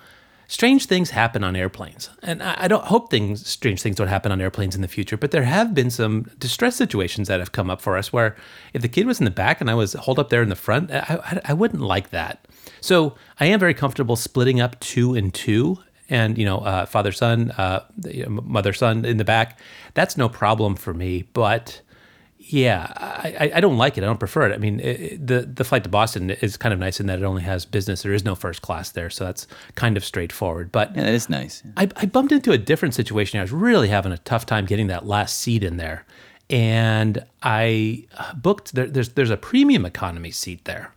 strange 0.53 0.85
things 0.85 1.09
happen 1.09 1.43
on 1.43 1.55
airplanes, 1.55 2.11
and 2.21 2.43
I, 2.43 2.67
don't 2.67 2.85
hope 2.85 3.09
things 3.09 3.47
strange 3.47 3.81
things 3.81 3.95
don't 3.95 4.07
happen 4.07 4.31
on 4.31 4.39
airplanes 4.39 4.75
in 4.75 4.83
the 4.83 4.87
future. 4.87 5.17
But 5.17 5.31
there 5.31 5.45
have 5.45 5.73
been 5.73 5.89
some 5.89 6.29
distress 6.37 6.75
situations 6.75 7.27
that 7.27 7.39
have 7.39 7.51
come 7.51 7.71
up 7.71 7.81
for 7.81 7.97
us 7.97 8.13
where 8.13 8.35
if 8.71 8.83
the 8.83 8.87
kid 8.87 9.07
was 9.07 9.17
in 9.17 9.25
the 9.25 9.31
back 9.31 9.61
and 9.61 9.69
I 9.69 9.73
was 9.73 9.93
holed 9.93 10.19
up 10.19 10.29
there 10.29 10.43
in 10.43 10.49
the 10.49 10.55
front, 10.55 10.91
I, 10.91 11.19
I, 11.25 11.41
I 11.45 11.53
wouldn't 11.53 11.81
like 11.81 12.11
that. 12.11 12.47
So 12.81 13.15
I 13.39 13.47
am 13.47 13.59
very 13.59 13.73
comfortable 13.73 14.15
splitting 14.15 14.61
up 14.61 14.79
two 14.79 15.15
and 15.15 15.33
two 15.33 15.79
and 16.07 16.37
you 16.37 16.45
know 16.45 16.59
uh, 16.59 16.85
father 16.85 17.11
son 17.11 17.49
uh, 17.51 17.83
mother 18.27 18.73
son 18.73 19.05
in 19.05 19.17
the 19.17 19.23
back 19.23 19.57
that's 19.93 20.17
no 20.17 20.27
problem 20.27 20.75
for 20.75 20.93
me 20.93 21.23
but 21.33 21.81
yeah 22.45 22.91
I, 22.97 23.51
I 23.55 23.59
don't 23.59 23.77
like 23.77 23.97
it. 23.97 24.03
I 24.03 24.07
don't 24.07 24.19
prefer 24.19 24.49
it. 24.49 24.53
I 24.53 24.57
mean 24.57 24.79
it, 24.79 25.25
the 25.25 25.41
the 25.41 25.63
flight 25.63 25.83
to 25.83 25.89
boston 25.89 26.29
is 26.31 26.57
kind 26.57 26.73
of 26.73 26.79
nice 26.79 26.99
in 26.99 27.07
that 27.07 27.19
it 27.19 27.25
only 27.25 27.43
has 27.43 27.65
business. 27.65 28.01
There 28.03 28.13
is 28.13 28.25
no 28.25 28.35
first 28.35 28.61
class 28.61 28.91
there 28.91 29.09
so 29.09 29.25
that's 29.25 29.47
kind 29.75 29.97
of 29.97 30.05
straightforward. 30.05 30.71
But 30.71 30.95
yeah 30.95 31.03
that 31.03 31.13
is 31.13 31.29
nice 31.29 31.63
I, 31.77 31.89
I 31.95 32.05
bumped 32.05 32.31
into 32.31 32.51
a 32.51 32.57
different 32.57 32.93
situation. 32.93 33.39
I 33.39 33.43
was 33.43 33.51
really 33.51 33.87
having 33.89 34.11
a 34.11 34.17
tough 34.19 34.45
time 34.45 34.65
getting 34.65 34.87
that 34.87 35.05
last 35.05 35.39
seat 35.39 35.63
in 35.63 35.77
there. 35.77 36.05
And 36.49 37.25
i 37.41 38.05
booked 38.35 38.75
there, 38.75 38.87
there's 38.87 39.09
there's 39.09 39.29
a 39.31 39.37
premium 39.37 39.85
economy 39.85 40.31
seat 40.31 40.65
there. 40.65 40.93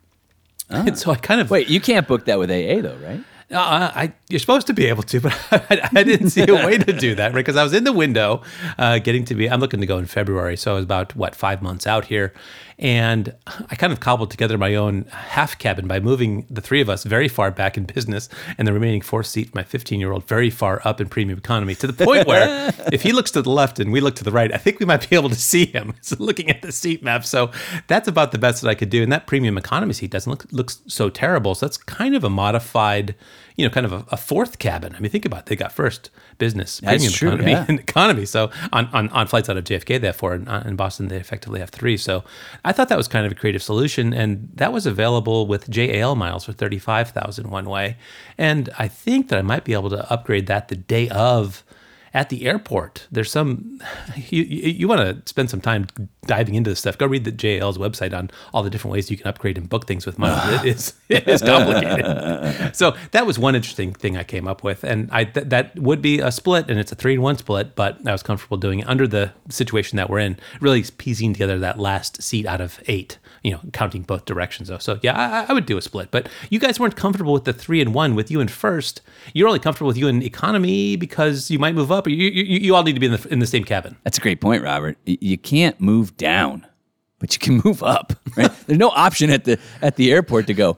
Ah. 0.70 0.84
and 0.86 0.98
so 1.02 1.12
i 1.12 1.16
kind 1.16 1.40
of 1.40 1.48
wait 1.50 1.68
you 1.68 1.80
can't 1.80 2.08
book 2.08 2.24
that 2.24 2.38
with 2.40 2.50
aa 2.50 2.80
though 2.82 2.96
right 2.96 3.20
uh, 3.50 3.92
I, 3.94 4.12
you're 4.28 4.40
supposed 4.40 4.66
to 4.66 4.74
be 4.74 4.86
able 4.86 5.04
to, 5.04 5.20
but 5.20 5.32
I, 5.52 5.88
I 5.94 6.02
didn't 6.02 6.30
see 6.30 6.46
a 6.46 6.54
way 6.54 6.78
to 6.78 6.92
do 6.92 7.14
that, 7.14 7.28
right? 7.28 7.44
Because 7.44 7.56
I 7.56 7.62
was 7.62 7.72
in 7.72 7.84
the 7.84 7.92
window, 7.92 8.42
uh, 8.78 8.98
getting 8.98 9.24
to 9.26 9.34
be. 9.34 9.48
I'm 9.48 9.60
looking 9.60 9.80
to 9.80 9.86
go 9.86 9.98
in 9.98 10.06
February, 10.06 10.56
so 10.56 10.72
I 10.72 10.74
was 10.74 10.84
about 10.84 11.14
what 11.14 11.34
five 11.34 11.62
months 11.62 11.86
out 11.86 12.06
here, 12.06 12.32
and 12.78 13.34
I 13.70 13.74
kind 13.74 13.92
of 13.92 14.00
cobbled 14.00 14.30
together 14.30 14.58
my 14.58 14.74
own 14.74 15.04
half 15.10 15.58
cabin 15.58 15.86
by 15.86 15.98
moving 15.98 16.46
the 16.50 16.60
three 16.60 16.82
of 16.82 16.90
us 16.90 17.04
very 17.04 17.28
far 17.28 17.50
back 17.50 17.78
in 17.78 17.84
business 17.84 18.28
and 18.58 18.68
the 18.68 18.72
remaining 18.72 19.00
four 19.00 19.22
seat, 19.22 19.54
my 19.54 19.62
15 19.62 19.98
year 19.98 20.12
old, 20.12 20.28
very 20.28 20.50
far 20.50 20.82
up 20.84 21.00
in 21.00 21.08
premium 21.08 21.38
economy 21.38 21.74
to 21.76 21.86
the 21.86 22.04
point 22.04 22.26
where 22.26 22.70
if 22.92 23.02
he 23.02 23.12
looks 23.12 23.30
to 23.30 23.40
the 23.40 23.50
left 23.50 23.78
and 23.80 23.92
we 23.92 24.00
look 24.00 24.14
to 24.16 24.24
the 24.24 24.32
right, 24.32 24.52
I 24.52 24.58
think 24.58 24.78
we 24.78 24.86
might 24.86 25.08
be 25.08 25.16
able 25.16 25.30
to 25.30 25.36
see 25.36 25.66
him 25.66 25.94
so 26.02 26.16
looking 26.18 26.50
at 26.50 26.60
the 26.60 26.72
seat 26.72 27.02
map. 27.02 27.24
So 27.24 27.50
that's 27.86 28.08
about 28.08 28.32
the 28.32 28.38
best 28.38 28.60
that 28.62 28.68
I 28.68 28.74
could 28.74 28.90
do. 28.90 29.02
And 29.02 29.10
that 29.10 29.26
premium 29.26 29.56
economy 29.56 29.94
seat 29.94 30.10
doesn't 30.10 30.30
look, 30.30 30.44
look 30.52 30.70
so 30.86 31.08
terrible. 31.08 31.54
So 31.54 31.66
that's 31.66 31.78
kind 31.78 32.14
of 32.14 32.24
a 32.24 32.30
modified 32.30 33.14
you 33.56 33.66
know, 33.66 33.70
kind 33.70 33.86
of 33.86 33.92
a, 33.92 34.04
a, 34.10 34.16
fourth 34.16 34.58
cabin. 34.58 34.94
I 34.94 35.00
mean, 35.00 35.10
think 35.10 35.24
about 35.24 35.40
it. 35.40 35.46
They 35.46 35.56
got 35.56 35.72
first 35.72 36.10
business, 36.36 36.78
That's 36.78 36.96
premium 36.96 37.12
true, 37.12 37.28
economy, 37.28 37.50
yeah. 37.52 37.64
and 37.68 37.80
economy. 37.88 38.26
So 38.26 38.50
on, 38.72 38.86
on, 38.92 39.08
on 39.08 39.26
flights 39.26 39.48
out 39.48 39.56
of 39.56 39.64
JFK, 39.64 40.00
they 40.00 40.06
have 40.08 40.16
four. 40.16 40.34
And 40.34 40.48
uh, 40.48 40.62
in 40.66 40.76
Boston, 40.76 41.08
they 41.08 41.16
effectively 41.16 41.60
have 41.60 41.70
three. 41.70 41.96
So 41.96 42.22
I 42.64 42.72
thought 42.72 42.88
that 42.90 42.98
was 42.98 43.08
kind 43.08 43.24
of 43.24 43.32
a 43.32 43.34
creative 43.34 43.62
solution. 43.62 44.12
And 44.12 44.50
that 44.54 44.72
was 44.72 44.86
available 44.86 45.46
with 45.46 45.70
JAL 45.70 46.16
miles 46.16 46.44
for 46.44 46.52
35,000 46.52 47.48
one 47.48 47.64
way. 47.64 47.96
And 48.36 48.68
I 48.78 48.88
think 48.88 49.28
that 49.28 49.38
I 49.38 49.42
might 49.42 49.64
be 49.64 49.72
able 49.72 49.90
to 49.90 50.10
upgrade 50.12 50.46
that 50.48 50.68
the 50.68 50.76
day 50.76 51.08
of 51.08 51.64
at 52.16 52.30
the 52.30 52.46
airport. 52.46 53.06
There's 53.12 53.30
some 53.30 53.78
you 54.16 54.42
you, 54.42 54.88
want 54.88 55.02
to 55.02 55.28
spend 55.28 55.50
some 55.50 55.60
time 55.60 55.86
diving 56.24 56.54
into 56.54 56.70
this 56.70 56.78
stuff. 56.78 56.96
Go 56.96 57.04
read 57.06 57.24
the 57.24 57.30
JL's 57.30 57.76
website 57.76 58.16
on 58.16 58.30
all 58.54 58.62
the 58.62 58.70
different 58.70 58.92
ways 58.92 59.10
you 59.10 59.18
can 59.18 59.26
upgrade 59.26 59.58
and 59.58 59.68
book 59.68 59.86
things 59.86 60.06
with 60.06 60.18
miles. 60.18 60.64
it 60.64 60.66
is 60.66 60.94
it 61.10 61.28
is 61.28 61.42
complicated. 61.42 62.74
so 62.74 62.96
that 63.10 63.26
was 63.26 63.38
one 63.38 63.54
interesting 63.54 63.92
thing 63.92 64.16
I 64.16 64.24
came 64.24 64.48
up 64.48 64.64
with, 64.64 64.82
and 64.82 65.10
I 65.12 65.24
th- 65.24 65.48
that 65.48 65.78
would 65.78 66.00
be 66.00 66.20
a 66.20 66.32
split, 66.32 66.70
and 66.70 66.80
it's 66.80 66.90
a 66.90 66.94
three 66.94 67.12
and 67.12 67.22
one 67.22 67.36
split. 67.36 67.76
But 67.76 67.98
I 68.08 68.12
was 68.12 68.22
comfortable 68.22 68.56
doing 68.56 68.78
it 68.78 68.88
under 68.88 69.06
the 69.06 69.32
situation 69.50 69.96
that 69.96 70.08
we're 70.08 70.20
in, 70.20 70.38
really 70.58 70.82
piecing 70.96 71.34
together 71.34 71.58
that 71.58 71.78
last 71.78 72.22
seat 72.22 72.46
out 72.46 72.62
of 72.62 72.80
eight 72.86 73.18
you 73.42 73.52
know, 73.52 73.60
counting 73.72 74.02
both 74.02 74.24
directions 74.24 74.68
though. 74.68 74.78
So 74.78 74.98
yeah, 75.02 75.44
I, 75.48 75.50
I, 75.50 75.52
would 75.52 75.66
do 75.66 75.76
a 75.76 75.82
split. 75.82 76.10
But 76.10 76.28
you 76.50 76.58
guys 76.58 76.80
weren't 76.80 76.96
comfortable 76.96 77.32
with 77.32 77.44
the 77.44 77.52
three 77.52 77.80
and 77.80 77.94
one 77.94 78.14
with 78.14 78.30
you 78.30 78.40
in 78.40 78.48
first. 78.48 79.02
You're 79.34 79.48
only 79.48 79.60
comfortable 79.60 79.88
with 79.88 79.96
you 79.96 80.08
in 80.08 80.22
economy 80.22 80.96
because 80.96 81.50
you 81.50 81.58
might 81.58 81.74
move 81.74 81.92
up. 81.92 82.06
You, 82.06 82.16
you, 82.16 82.58
you 82.58 82.74
all 82.74 82.82
need 82.82 82.94
to 82.94 83.00
be 83.00 83.06
in 83.06 83.12
the 83.12 83.28
in 83.28 83.38
the 83.38 83.46
same 83.46 83.64
cabin. 83.64 83.96
That's 84.04 84.18
a 84.18 84.20
great 84.20 84.40
point, 84.40 84.62
Robert. 84.62 84.98
You 85.04 85.38
can't 85.38 85.80
move 85.80 86.16
down, 86.16 86.66
but 87.18 87.32
you 87.34 87.38
can 87.38 87.60
move 87.64 87.82
up. 87.82 88.12
Right? 88.36 88.52
There's 88.66 88.78
no 88.78 88.90
option 88.90 89.30
at 89.30 89.44
the 89.44 89.58
at 89.80 89.96
the 89.96 90.12
airport 90.12 90.46
to 90.48 90.54
go 90.54 90.76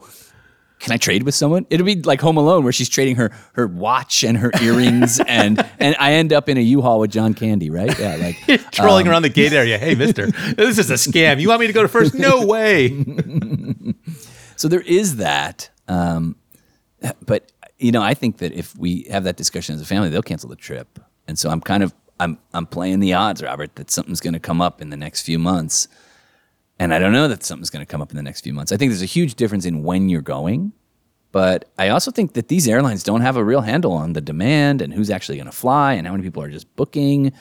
can 0.78 0.92
I 0.92 0.96
trade 0.96 1.24
with 1.24 1.34
someone? 1.34 1.66
It'll 1.70 1.86
be 1.86 2.00
like 2.02 2.20
Home 2.20 2.36
Alone 2.36 2.62
where 2.62 2.72
she's 2.72 2.88
trading 2.88 3.16
her 3.16 3.32
her 3.54 3.66
watch 3.66 4.22
and 4.22 4.38
her 4.38 4.50
earrings 4.62 5.20
and 5.26 5.64
and 5.78 5.96
I 5.98 6.12
end 6.12 6.32
up 6.32 6.48
in 6.48 6.56
a 6.56 6.60
U-Haul 6.60 7.00
with 7.00 7.10
John 7.10 7.34
Candy, 7.34 7.70
right? 7.70 7.96
Yeah, 7.98 8.16
like 8.16 8.70
trolling 8.72 9.06
um, 9.06 9.12
around 9.12 9.22
the 9.22 9.28
gate 9.28 9.52
area. 9.52 9.78
Hey, 9.78 9.94
mister, 9.94 10.26
this 10.26 10.78
is 10.78 10.90
a 10.90 10.94
scam. 10.94 11.40
You 11.40 11.48
want 11.48 11.60
me 11.60 11.66
to 11.66 11.72
go 11.72 11.82
to 11.82 11.88
first? 11.88 12.14
No 12.14 12.46
way. 12.46 12.88
so 14.56 14.68
there 14.68 14.80
is 14.80 15.16
that. 15.16 15.70
Um, 15.88 16.36
but 17.24 17.50
you 17.78 17.92
know, 17.92 18.02
I 18.02 18.14
think 18.14 18.38
that 18.38 18.52
if 18.52 18.76
we 18.76 19.06
have 19.10 19.24
that 19.24 19.36
discussion 19.36 19.74
as 19.74 19.80
a 19.80 19.86
family, 19.86 20.08
they'll 20.08 20.22
cancel 20.22 20.48
the 20.48 20.56
trip. 20.56 20.98
And 21.26 21.38
so 21.38 21.50
I'm 21.50 21.60
kind 21.60 21.82
of 21.82 21.94
I'm 22.20 22.38
I'm 22.54 22.66
playing 22.66 23.00
the 23.00 23.14
odds, 23.14 23.42
Robert, 23.42 23.74
that 23.76 23.90
something's 23.90 24.20
going 24.20 24.34
to 24.34 24.40
come 24.40 24.60
up 24.60 24.80
in 24.80 24.90
the 24.90 24.96
next 24.96 25.22
few 25.22 25.38
months 25.38 25.88
and 26.78 26.94
I 26.94 26.98
don't 26.98 27.12
know 27.12 27.28
that 27.28 27.44
something's 27.44 27.70
going 27.70 27.84
to 27.84 27.90
come 27.90 28.00
up 28.00 28.10
in 28.10 28.16
the 28.16 28.22
next 28.22 28.42
few 28.42 28.52
months. 28.52 28.72
I 28.72 28.76
think 28.76 28.90
there's 28.90 29.02
a 29.02 29.06
huge 29.06 29.34
difference 29.34 29.64
in 29.64 29.82
when 29.82 30.08
you're 30.08 30.22
going. 30.22 30.72
But 31.30 31.70
I 31.78 31.90
also 31.90 32.10
think 32.10 32.32
that 32.32 32.48
these 32.48 32.66
airlines 32.66 33.02
don't 33.02 33.20
have 33.20 33.36
a 33.36 33.44
real 33.44 33.60
handle 33.60 33.92
on 33.92 34.14
the 34.14 34.20
demand 34.20 34.80
and 34.80 34.94
who's 34.94 35.10
actually 35.10 35.36
going 35.36 35.50
to 35.50 35.52
fly 35.52 35.92
and 35.92 36.06
how 36.06 36.12
many 36.14 36.22
people 36.22 36.42
are 36.42 36.48
just 36.48 36.74
booking. 36.74 37.32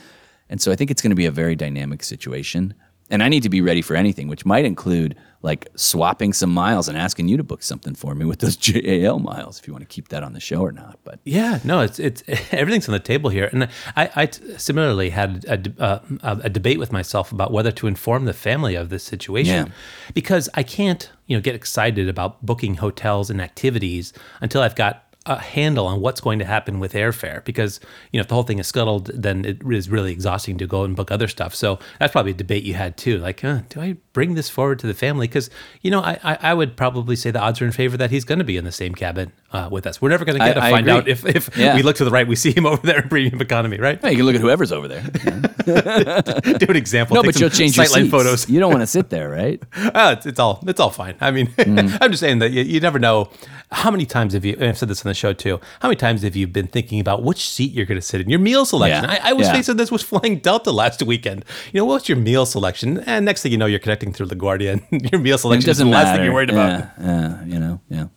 And 0.49 0.61
so 0.61 0.73
I 0.73 0.75
think 0.75 0.91
it's 0.91 1.01
going 1.01 1.11
to 1.11 1.15
be 1.15 1.25
a 1.25 1.31
very 1.31 1.55
dynamic 1.55 2.03
situation 2.03 2.73
and 3.09 3.23
I 3.23 3.29
need 3.29 3.43
to 3.43 3.49
be 3.49 3.61
ready 3.61 3.81
for 3.81 3.95
anything, 3.95 4.27
which 4.27 4.45
might 4.45 4.65
include 4.65 5.15
like 5.41 5.67
swapping 5.75 6.33
some 6.33 6.49
miles 6.49 6.87
and 6.87 6.97
asking 6.97 7.27
you 7.27 7.37
to 7.37 7.43
book 7.43 7.61
something 7.61 7.93
for 7.95 8.15
me 8.15 8.25
with 8.25 8.39
those 8.39 8.55
JAL 8.57 9.19
miles 9.19 9.59
if 9.59 9.67
you 9.67 9.73
want 9.73 9.81
to 9.81 9.87
keep 9.87 10.09
that 10.09 10.23
on 10.23 10.33
the 10.33 10.39
show 10.39 10.61
or 10.61 10.71
not. 10.71 10.99
But 11.03 11.19
yeah, 11.23 11.59
no, 11.63 11.81
it's 11.81 11.99
it's 11.99 12.23
everything's 12.51 12.87
on 12.87 12.93
the 12.93 12.99
table 12.99 13.29
here, 13.29 13.49
and 13.51 13.69
I, 13.95 14.09
I 14.15 14.29
similarly 14.57 15.11
had 15.11 15.45
a, 15.45 15.83
uh, 15.83 16.39
a 16.43 16.49
debate 16.49 16.79
with 16.79 16.91
myself 16.91 17.31
about 17.31 17.51
whether 17.51 17.71
to 17.71 17.87
inform 17.87 18.25
the 18.25 18.33
family 18.33 18.75
of 18.75 18.89
this 18.89 19.03
situation 19.03 19.67
yeah. 19.67 19.73
because 20.13 20.49
I 20.53 20.63
can't 20.63 21.09
you 21.27 21.37
know 21.37 21.41
get 21.41 21.55
excited 21.55 22.09
about 22.09 22.45
booking 22.45 22.75
hotels 22.75 23.29
and 23.29 23.41
activities 23.41 24.13
until 24.41 24.61
I've 24.61 24.75
got 24.75 25.06
a 25.27 25.39
handle 25.39 25.85
on 25.85 25.99
what's 25.99 26.21
going 26.21 26.39
to 26.39 26.45
happen 26.45 26.79
with 26.79 26.93
airfare 26.93 27.43
because 27.43 27.79
you 28.11 28.17
know 28.17 28.21
if 28.21 28.27
the 28.27 28.33
whole 28.33 28.43
thing 28.43 28.59
is 28.59 28.67
scuttled 28.67 29.11
then 29.13 29.43
it 29.45 29.61
is 29.69 29.89
really 29.89 30.11
exhausting 30.11 30.57
to 30.57 30.65
go 30.65 30.83
and 30.83 30.95
book 30.95 31.11
other 31.11 31.27
stuff. 31.27 31.53
So 31.53 31.79
that's 31.99 32.11
probably 32.11 32.31
a 32.31 32.35
debate 32.35 32.63
you 32.63 32.73
had 32.73 32.97
too 32.97 33.17
like 33.17 33.43
uh, 33.43 33.61
do 33.69 33.81
i 33.81 33.97
bring 34.13 34.33
this 34.33 34.49
forward 34.49 34.79
to 34.79 34.87
the 34.87 34.93
family? 34.93 35.27
Because 35.27 35.49
you 35.81 35.91
know 35.91 36.01
I, 36.01 36.19
I, 36.23 36.37
I 36.41 36.53
would 36.53 36.75
probably 36.75 37.15
say 37.15 37.29
the 37.29 37.39
odds 37.39 37.61
are 37.61 37.65
in 37.65 37.71
favor 37.71 37.97
that 37.97 38.09
he's 38.09 38.23
going 38.23 38.39
to 38.39 38.45
be 38.45 38.57
in 38.57 38.63
the 38.63 38.71
same 38.71 38.95
cabin 38.95 39.31
uh, 39.51 39.69
with 39.71 39.85
us. 39.85 40.01
We're 40.01 40.09
never 40.09 40.25
going 40.25 40.39
to 40.39 40.45
get 40.45 40.53
to 40.55 40.61
find 40.61 40.87
agree. 40.87 40.91
out 40.91 41.07
if, 41.07 41.25
if 41.25 41.55
yeah. 41.57 41.75
we 41.75 41.83
look 41.83 41.97
to 41.97 42.05
the 42.05 42.11
right 42.11 42.27
we 42.27 42.35
see 42.35 42.51
him 42.51 42.65
over 42.65 42.85
there 42.85 43.01
in 43.01 43.09
premium 43.09 43.41
economy 43.41 43.77
right? 43.77 43.99
Yeah, 44.01 44.09
you 44.09 44.17
can 44.17 44.25
look 44.25 44.35
at 44.35 44.41
whoever's 44.41 44.71
over 44.71 44.87
there. 44.87 45.01
Do 46.57 46.65
an 46.69 46.75
example. 46.75 47.15
No 47.15 47.23
but 47.23 47.39
you'll 47.39 47.49
change 47.49 47.75
your 47.77 47.85
seats. 47.85 48.09
photos. 48.09 48.49
You 48.49 48.59
don't 48.59 48.71
want 48.71 48.81
to 48.81 48.87
sit 48.87 49.09
there 49.09 49.29
right? 49.29 49.61
Uh, 49.75 50.15
it's, 50.17 50.25
it's, 50.25 50.39
all 50.39 50.63
it's 50.65 50.79
all 50.79 50.89
fine. 50.89 51.15
I 51.19 51.31
mean 51.31 51.47
mm. 51.47 51.97
i'm 52.01 52.11
just 52.11 52.21
saying 52.21 52.39
that 52.39 52.51
you, 52.51 52.63
you 52.63 52.79
never 52.79 52.99
know 52.99 53.29
how 53.71 53.91
many 53.91 54.05
times 54.05 54.33
have 54.33 54.45
you 54.45 54.55
i've 54.61 54.77
said 54.77 54.89
this 54.89 55.05
on 55.05 55.09
the 55.09 55.13
show 55.13 55.33
too. 55.33 55.59
How 55.81 55.89
many 55.89 55.97
times 55.97 56.23
have 56.23 56.35
you 56.35 56.47
been 56.47 56.67
thinking 56.67 56.99
about 56.99 57.23
which 57.23 57.47
seat 57.49 57.71
you're 57.73 57.85
going 57.85 57.99
to 57.99 58.05
sit 58.05 58.21
in? 58.21 58.29
Your 58.29 58.39
meal 58.39 58.65
selection. 58.65 59.03
Yeah. 59.03 59.19
I, 59.23 59.31
I, 59.31 59.33
was 59.33 59.47
yeah. 59.47 59.53
facing 59.53 59.77
this 59.77 59.91
was 59.91 60.01
flying 60.03 60.39
Delta 60.39 60.71
last 60.71 61.03
weekend. 61.03 61.43
You 61.73 61.79
know, 61.81 61.85
what's 61.85 62.07
your 62.07 62.17
meal 62.17 62.45
selection? 62.45 62.99
And 62.99 63.25
next 63.25 63.41
thing 63.41 63.51
you 63.51 63.57
know, 63.57 63.65
you're 63.65 63.79
connecting 63.79 64.13
through 64.13 64.27
LaGuardia, 64.27 64.81
and 64.91 65.11
your 65.11 65.19
meal 65.21 65.37
selection 65.37 65.69
is 65.69 65.77
the 65.77 65.85
last 65.85 66.15
thing 66.15 66.23
you're 66.23 66.33
worried 66.33 66.49
about. 66.49 66.89
Yeah, 66.99 67.43
you 67.45 67.59
know, 67.59 67.81
yeah. 67.89 68.07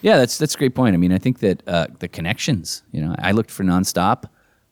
Yeah, 0.00 0.16
that's 0.16 0.38
that's 0.38 0.54
a 0.54 0.58
great 0.58 0.74
point. 0.74 0.94
I 0.94 0.96
mean, 0.96 1.12
I 1.12 1.18
think 1.18 1.40
that 1.40 1.62
uh, 1.66 1.88
the 1.98 2.08
connections. 2.08 2.82
You 2.92 3.02
know, 3.02 3.14
I 3.18 3.32
looked 3.32 3.50
for 3.50 3.64
nonstop 3.64 4.24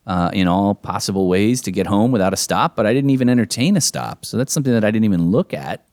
uh, 0.05 0.31
in 0.33 0.47
all 0.47 0.73
possible 0.73 1.27
ways 1.27 1.61
to 1.63 1.71
get 1.71 1.85
home 1.85 2.11
without 2.11 2.33
a 2.33 2.37
stop, 2.37 2.75
but 2.75 2.85
I 2.85 2.93
didn't 2.93 3.09
even 3.09 3.29
entertain 3.29 3.75
a 3.75 3.81
stop. 3.81 4.25
So 4.25 4.37
that's 4.37 4.53
something 4.53 4.73
that 4.73 4.85
I 4.85 4.91
didn't 4.91 5.05
even 5.05 5.29
look 5.29 5.53
at. 5.53 5.85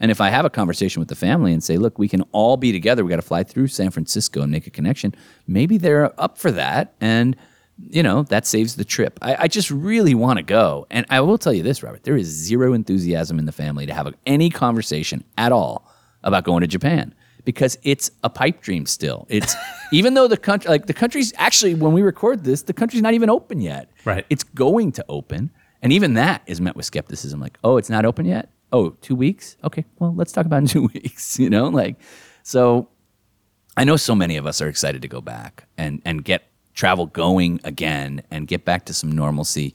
And 0.00 0.10
if 0.10 0.20
I 0.20 0.30
have 0.30 0.44
a 0.44 0.50
conversation 0.50 1.00
with 1.00 1.08
the 1.08 1.16
family 1.16 1.52
and 1.52 1.62
say, 1.62 1.76
look, 1.76 1.98
we 1.98 2.08
can 2.08 2.22
all 2.32 2.56
be 2.56 2.72
together, 2.72 3.04
we 3.04 3.10
got 3.10 3.16
to 3.16 3.22
fly 3.22 3.42
through 3.42 3.68
San 3.68 3.90
Francisco 3.90 4.42
and 4.42 4.52
make 4.52 4.66
a 4.66 4.70
connection, 4.70 5.14
maybe 5.46 5.76
they're 5.76 6.18
up 6.20 6.38
for 6.38 6.50
that. 6.52 6.94
And, 7.00 7.36
you 7.88 8.02
know, 8.02 8.22
that 8.24 8.46
saves 8.46 8.76
the 8.76 8.84
trip. 8.84 9.18
I, 9.22 9.36
I 9.40 9.48
just 9.48 9.70
really 9.70 10.14
want 10.14 10.38
to 10.38 10.42
go. 10.42 10.86
And 10.90 11.04
I 11.10 11.20
will 11.20 11.38
tell 11.38 11.52
you 11.52 11.62
this, 11.62 11.82
Robert, 11.82 12.04
there 12.04 12.16
is 12.16 12.28
zero 12.28 12.72
enthusiasm 12.72 13.38
in 13.38 13.44
the 13.44 13.52
family 13.52 13.86
to 13.86 13.94
have 13.94 14.14
any 14.24 14.50
conversation 14.50 15.24
at 15.36 15.52
all 15.52 15.90
about 16.22 16.44
going 16.44 16.60
to 16.60 16.66
Japan 16.66 17.14
because 17.44 17.78
it's 17.82 18.10
a 18.22 18.30
pipe 18.30 18.60
dream 18.60 18.86
still. 18.86 19.26
It's 19.28 19.54
even 19.92 20.14
though 20.14 20.28
the 20.28 20.36
country, 20.36 20.70
like 20.70 20.86
the 20.86 20.94
country's 20.94 21.32
actually, 21.36 21.74
when 21.74 21.92
we 21.92 22.02
record 22.02 22.44
this, 22.44 22.62
the 22.62 22.72
country's 22.72 23.02
not 23.02 23.14
even 23.14 23.30
open 23.30 23.60
yet. 23.60 23.90
Right. 24.04 24.26
It's 24.30 24.44
going 24.44 24.92
to 24.92 25.04
open. 25.08 25.50
And 25.82 25.92
even 25.92 26.14
that 26.14 26.42
is 26.46 26.60
met 26.60 26.76
with 26.76 26.84
skepticism 26.84 27.40
like, 27.40 27.58
oh, 27.64 27.76
it's 27.76 27.90
not 27.90 28.04
open 28.04 28.26
yet? 28.26 28.50
Oh, 28.72 28.90
two 29.00 29.14
weeks? 29.14 29.56
Okay, 29.64 29.84
well, 29.98 30.14
let's 30.14 30.32
talk 30.32 30.46
about 30.46 30.58
in 30.58 30.66
two 30.68 30.90
weeks, 30.94 31.38
you 31.38 31.50
know? 31.50 31.68
Like, 31.68 31.96
so 32.42 32.88
I 33.76 33.84
know 33.84 33.96
so 33.96 34.14
many 34.14 34.36
of 34.36 34.46
us 34.46 34.60
are 34.60 34.68
excited 34.68 35.02
to 35.02 35.08
go 35.08 35.20
back 35.20 35.66
and, 35.76 36.02
and 36.04 36.24
get 36.24 36.50
travel 36.74 37.06
going 37.06 37.60
again 37.64 38.22
and 38.30 38.46
get 38.46 38.64
back 38.64 38.84
to 38.86 38.94
some 38.94 39.10
normalcy. 39.10 39.74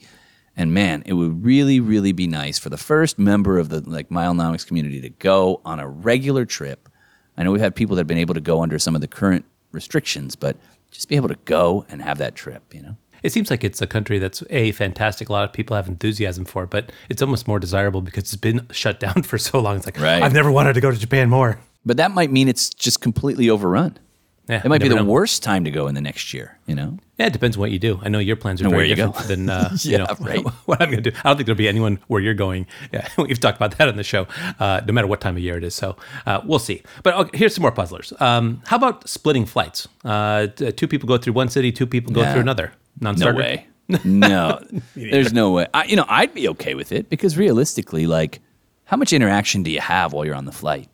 And 0.56 0.72
man, 0.72 1.02
it 1.06 1.14
would 1.14 1.44
really, 1.44 1.80
really 1.80 2.12
be 2.12 2.26
nice 2.26 2.58
for 2.58 2.70
the 2.70 2.76
first 2.76 3.18
member 3.18 3.58
of 3.58 3.68
the 3.68 3.80
like 3.88 4.08
Milenomics 4.08 4.66
community 4.66 5.00
to 5.00 5.10
go 5.10 5.60
on 5.64 5.80
a 5.80 5.88
regular 5.88 6.44
trip. 6.44 6.88
I 7.36 7.42
know 7.42 7.50
we've 7.50 7.60
had 7.60 7.74
people 7.74 7.96
that 7.96 8.00
have 8.00 8.06
been 8.06 8.18
able 8.18 8.34
to 8.34 8.40
go 8.40 8.62
under 8.62 8.78
some 8.78 8.94
of 8.94 9.00
the 9.00 9.08
current 9.08 9.44
restrictions, 9.72 10.36
but 10.36 10.56
just 10.90 11.08
be 11.08 11.16
able 11.16 11.28
to 11.28 11.38
go 11.44 11.84
and 11.88 12.00
have 12.00 12.18
that 12.18 12.34
trip, 12.34 12.72
you 12.72 12.82
know? 12.82 12.96
It 13.24 13.32
seems 13.32 13.50
like 13.50 13.64
it's 13.64 13.80
a 13.82 13.86
country 13.86 14.18
that's 14.18 14.42
a 14.50 14.70
fantastic. 14.72 15.28
A 15.28 15.32
lot 15.32 15.44
of 15.48 15.52
people 15.52 15.74
have 15.76 15.88
enthusiasm 15.88 16.44
for 16.44 16.64
it, 16.64 16.70
but 16.70 16.92
it's 17.08 17.22
almost 17.22 17.48
more 17.48 17.58
desirable 17.58 18.02
because 18.02 18.24
it's 18.24 18.36
been 18.36 18.66
shut 18.70 19.00
down 19.00 19.22
for 19.22 19.38
so 19.38 19.58
long. 19.58 19.76
It's 19.76 19.86
like 19.86 19.98
Right. 19.98 20.22
I've 20.22 20.34
never 20.34 20.52
wanted 20.52 20.74
to 20.74 20.80
go 20.82 20.90
to 20.90 20.96
Japan 20.98 21.28
more. 21.30 21.58
But 21.86 21.96
that 21.96 22.12
might 22.12 22.30
mean 22.30 22.48
it's 22.48 22.68
just 22.68 23.00
completely 23.00 23.48
overrun. 23.50 23.98
Yeah, 24.46 24.60
It 24.62 24.68
might 24.68 24.82
be 24.82 24.88
the 24.88 24.96
know. 24.96 25.04
worst 25.04 25.42
time 25.42 25.64
to 25.64 25.70
go 25.70 25.86
in 25.88 25.94
the 25.94 26.02
next 26.02 26.34
year, 26.34 26.58
you 26.66 26.74
know? 26.74 26.98
Yeah, 27.18 27.28
it 27.28 27.32
depends 27.32 27.56
on 27.56 27.60
what 27.60 27.70
you 27.70 27.78
do. 27.78 27.98
I 28.02 28.10
know 28.10 28.18
your 28.18 28.36
plans 28.36 28.60
are 28.60 28.64
And 28.64 28.72
very 28.72 28.82
where 28.82 28.86
you 28.90 28.94
go. 28.96 29.06
different 29.06 29.28
than 29.28 29.48
uh, 29.48 29.74
you 29.80 29.96
know 29.96 30.06
right. 30.20 30.44
what 30.66 30.82
I'm 30.82 30.90
going 30.90 31.02
to 31.02 31.10
do. 31.10 31.16
I 31.24 31.30
don't 31.30 31.36
think 31.38 31.46
there'll 31.46 31.56
be 31.56 31.66
anyone 31.68 31.98
where 32.08 32.20
you're 32.20 32.34
going. 32.34 32.66
Yeah, 32.92 33.08
we've 33.16 33.40
talked 33.40 33.56
about 33.56 33.78
that 33.78 33.88
on 33.88 33.96
the 33.96 34.04
show. 34.04 34.26
Uh, 34.60 34.82
no 34.86 34.92
matter 34.92 35.06
what 35.06 35.22
time 35.22 35.36
of 35.38 35.42
year 35.42 35.56
it 35.56 35.64
is, 35.64 35.74
so 35.74 35.96
uh, 36.26 36.42
we'll 36.44 36.58
see. 36.58 36.82
But 37.02 37.14
okay, 37.14 37.38
here's 37.38 37.54
some 37.54 37.62
more 37.62 37.72
puzzlers. 37.72 38.12
Um, 38.20 38.60
how 38.66 38.76
about 38.76 39.08
splitting 39.08 39.46
flights? 39.46 39.88
Uh, 40.04 40.48
two 40.48 40.88
people 40.88 41.06
go 41.08 41.16
through 41.16 41.32
one 41.32 41.48
city, 41.48 41.72
two 41.72 41.86
people 41.86 42.12
go 42.12 42.20
Yeah. 42.20 42.32
through 42.32 42.42
another. 42.42 42.72
No 43.00 43.10
Non-starter. 43.10 43.38
way. 43.38 43.66
No, 44.04 44.60
there's 44.96 45.34
no 45.34 45.50
way. 45.52 45.66
I, 45.74 45.84
you 45.84 45.94
know, 45.96 46.06
I'd 46.08 46.32
be 46.32 46.48
okay 46.48 46.74
with 46.74 46.90
it 46.90 47.10
because 47.10 47.36
realistically, 47.36 48.06
like, 48.06 48.40
how 48.84 48.96
much 48.96 49.12
interaction 49.12 49.62
do 49.62 49.70
you 49.70 49.80
have 49.80 50.14
while 50.14 50.24
you're 50.24 50.34
on 50.34 50.46
the 50.46 50.52
flight? 50.52 50.88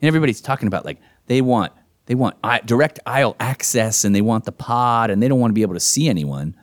And 0.00 0.08
everybody's 0.08 0.40
talking 0.40 0.66
about 0.66 0.84
like 0.84 0.98
they 1.26 1.40
want 1.40 1.72
they 2.06 2.14
want 2.16 2.36
direct 2.66 2.98
aisle 3.06 3.36
access 3.38 4.04
and 4.04 4.14
they 4.16 4.20
want 4.20 4.44
the 4.46 4.52
pod 4.52 5.10
and 5.10 5.22
they 5.22 5.28
don't 5.28 5.38
want 5.38 5.50
to 5.50 5.54
be 5.54 5.62
able 5.62 5.74
to 5.74 5.80
see 5.80 6.08
anyone. 6.08 6.56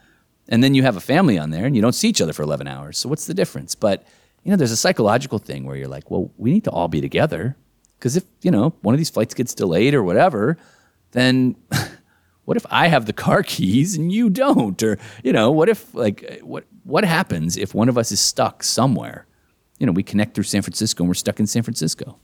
And 0.50 0.62
then 0.62 0.76
you 0.76 0.84
have 0.84 0.98
a 0.98 1.02
family 1.02 1.38
on 1.40 1.52
there 1.52 1.66
and 1.66 1.74
you 1.76 1.82
don't 1.82 1.94
see 1.96 2.10
each 2.10 2.20
other 2.22 2.34
for 2.34 2.44
11 2.44 2.68
hours. 2.68 2.98
So 2.98 3.08
what's 3.08 3.26
the 3.26 3.34
difference? 3.34 3.74
But 3.74 4.06
you 4.44 4.52
know, 4.52 4.58
there's 4.58 4.72
a 4.72 4.78
psychological 4.78 5.40
thing 5.40 5.66
where 5.66 5.78
you're 5.78 5.88
like, 5.88 6.12
well, 6.12 6.32
we 6.38 6.52
need 6.52 6.66
to 6.66 6.72
all 6.72 6.90
be 6.90 7.00
together 7.00 7.56
because 7.98 8.18
if 8.18 8.26
you 8.42 8.52
know 8.52 8.74
one 8.82 8.94
of 8.94 9.00
these 9.00 9.10
flights 9.10 9.34
gets 9.34 9.54
delayed 9.56 9.94
or 9.94 10.04
whatever, 10.04 10.58
then 11.12 11.56
what 12.46 12.58
if 12.58 12.66
I 12.70 12.88
have 12.88 13.06
the 13.06 13.14
car 13.14 13.44
keys 13.54 13.96
and 13.96 14.12
you 14.12 14.30
don't? 14.30 14.82
Or, 14.84 14.98
you 15.24 15.34
know, 15.34 15.52
what 15.52 15.70
if 15.70 15.94
like 15.94 16.40
what 16.42 16.66
what 16.84 17.06
happens 17.06 17.58
if 17.58 17.74
one 17.74 17.90
of 17.90 17.98
us 17.98 18.12
is 18.12 18.20
stuck 18.20 18.64
somewhere? 18.64 19.26
You 19.80 19.86
know, 19.86 19.94
we 19.94 20.04
connect 20.04 20.36
through 20.36 20.44
San 20.44 20.62
Francisco 20.62 21.04
and 21.04 21.10
we're 21.10 21.16
stuck 21.16 21.40
in 21.40 21.48
San 21.48 21.64
Francisco. 21.64 22.20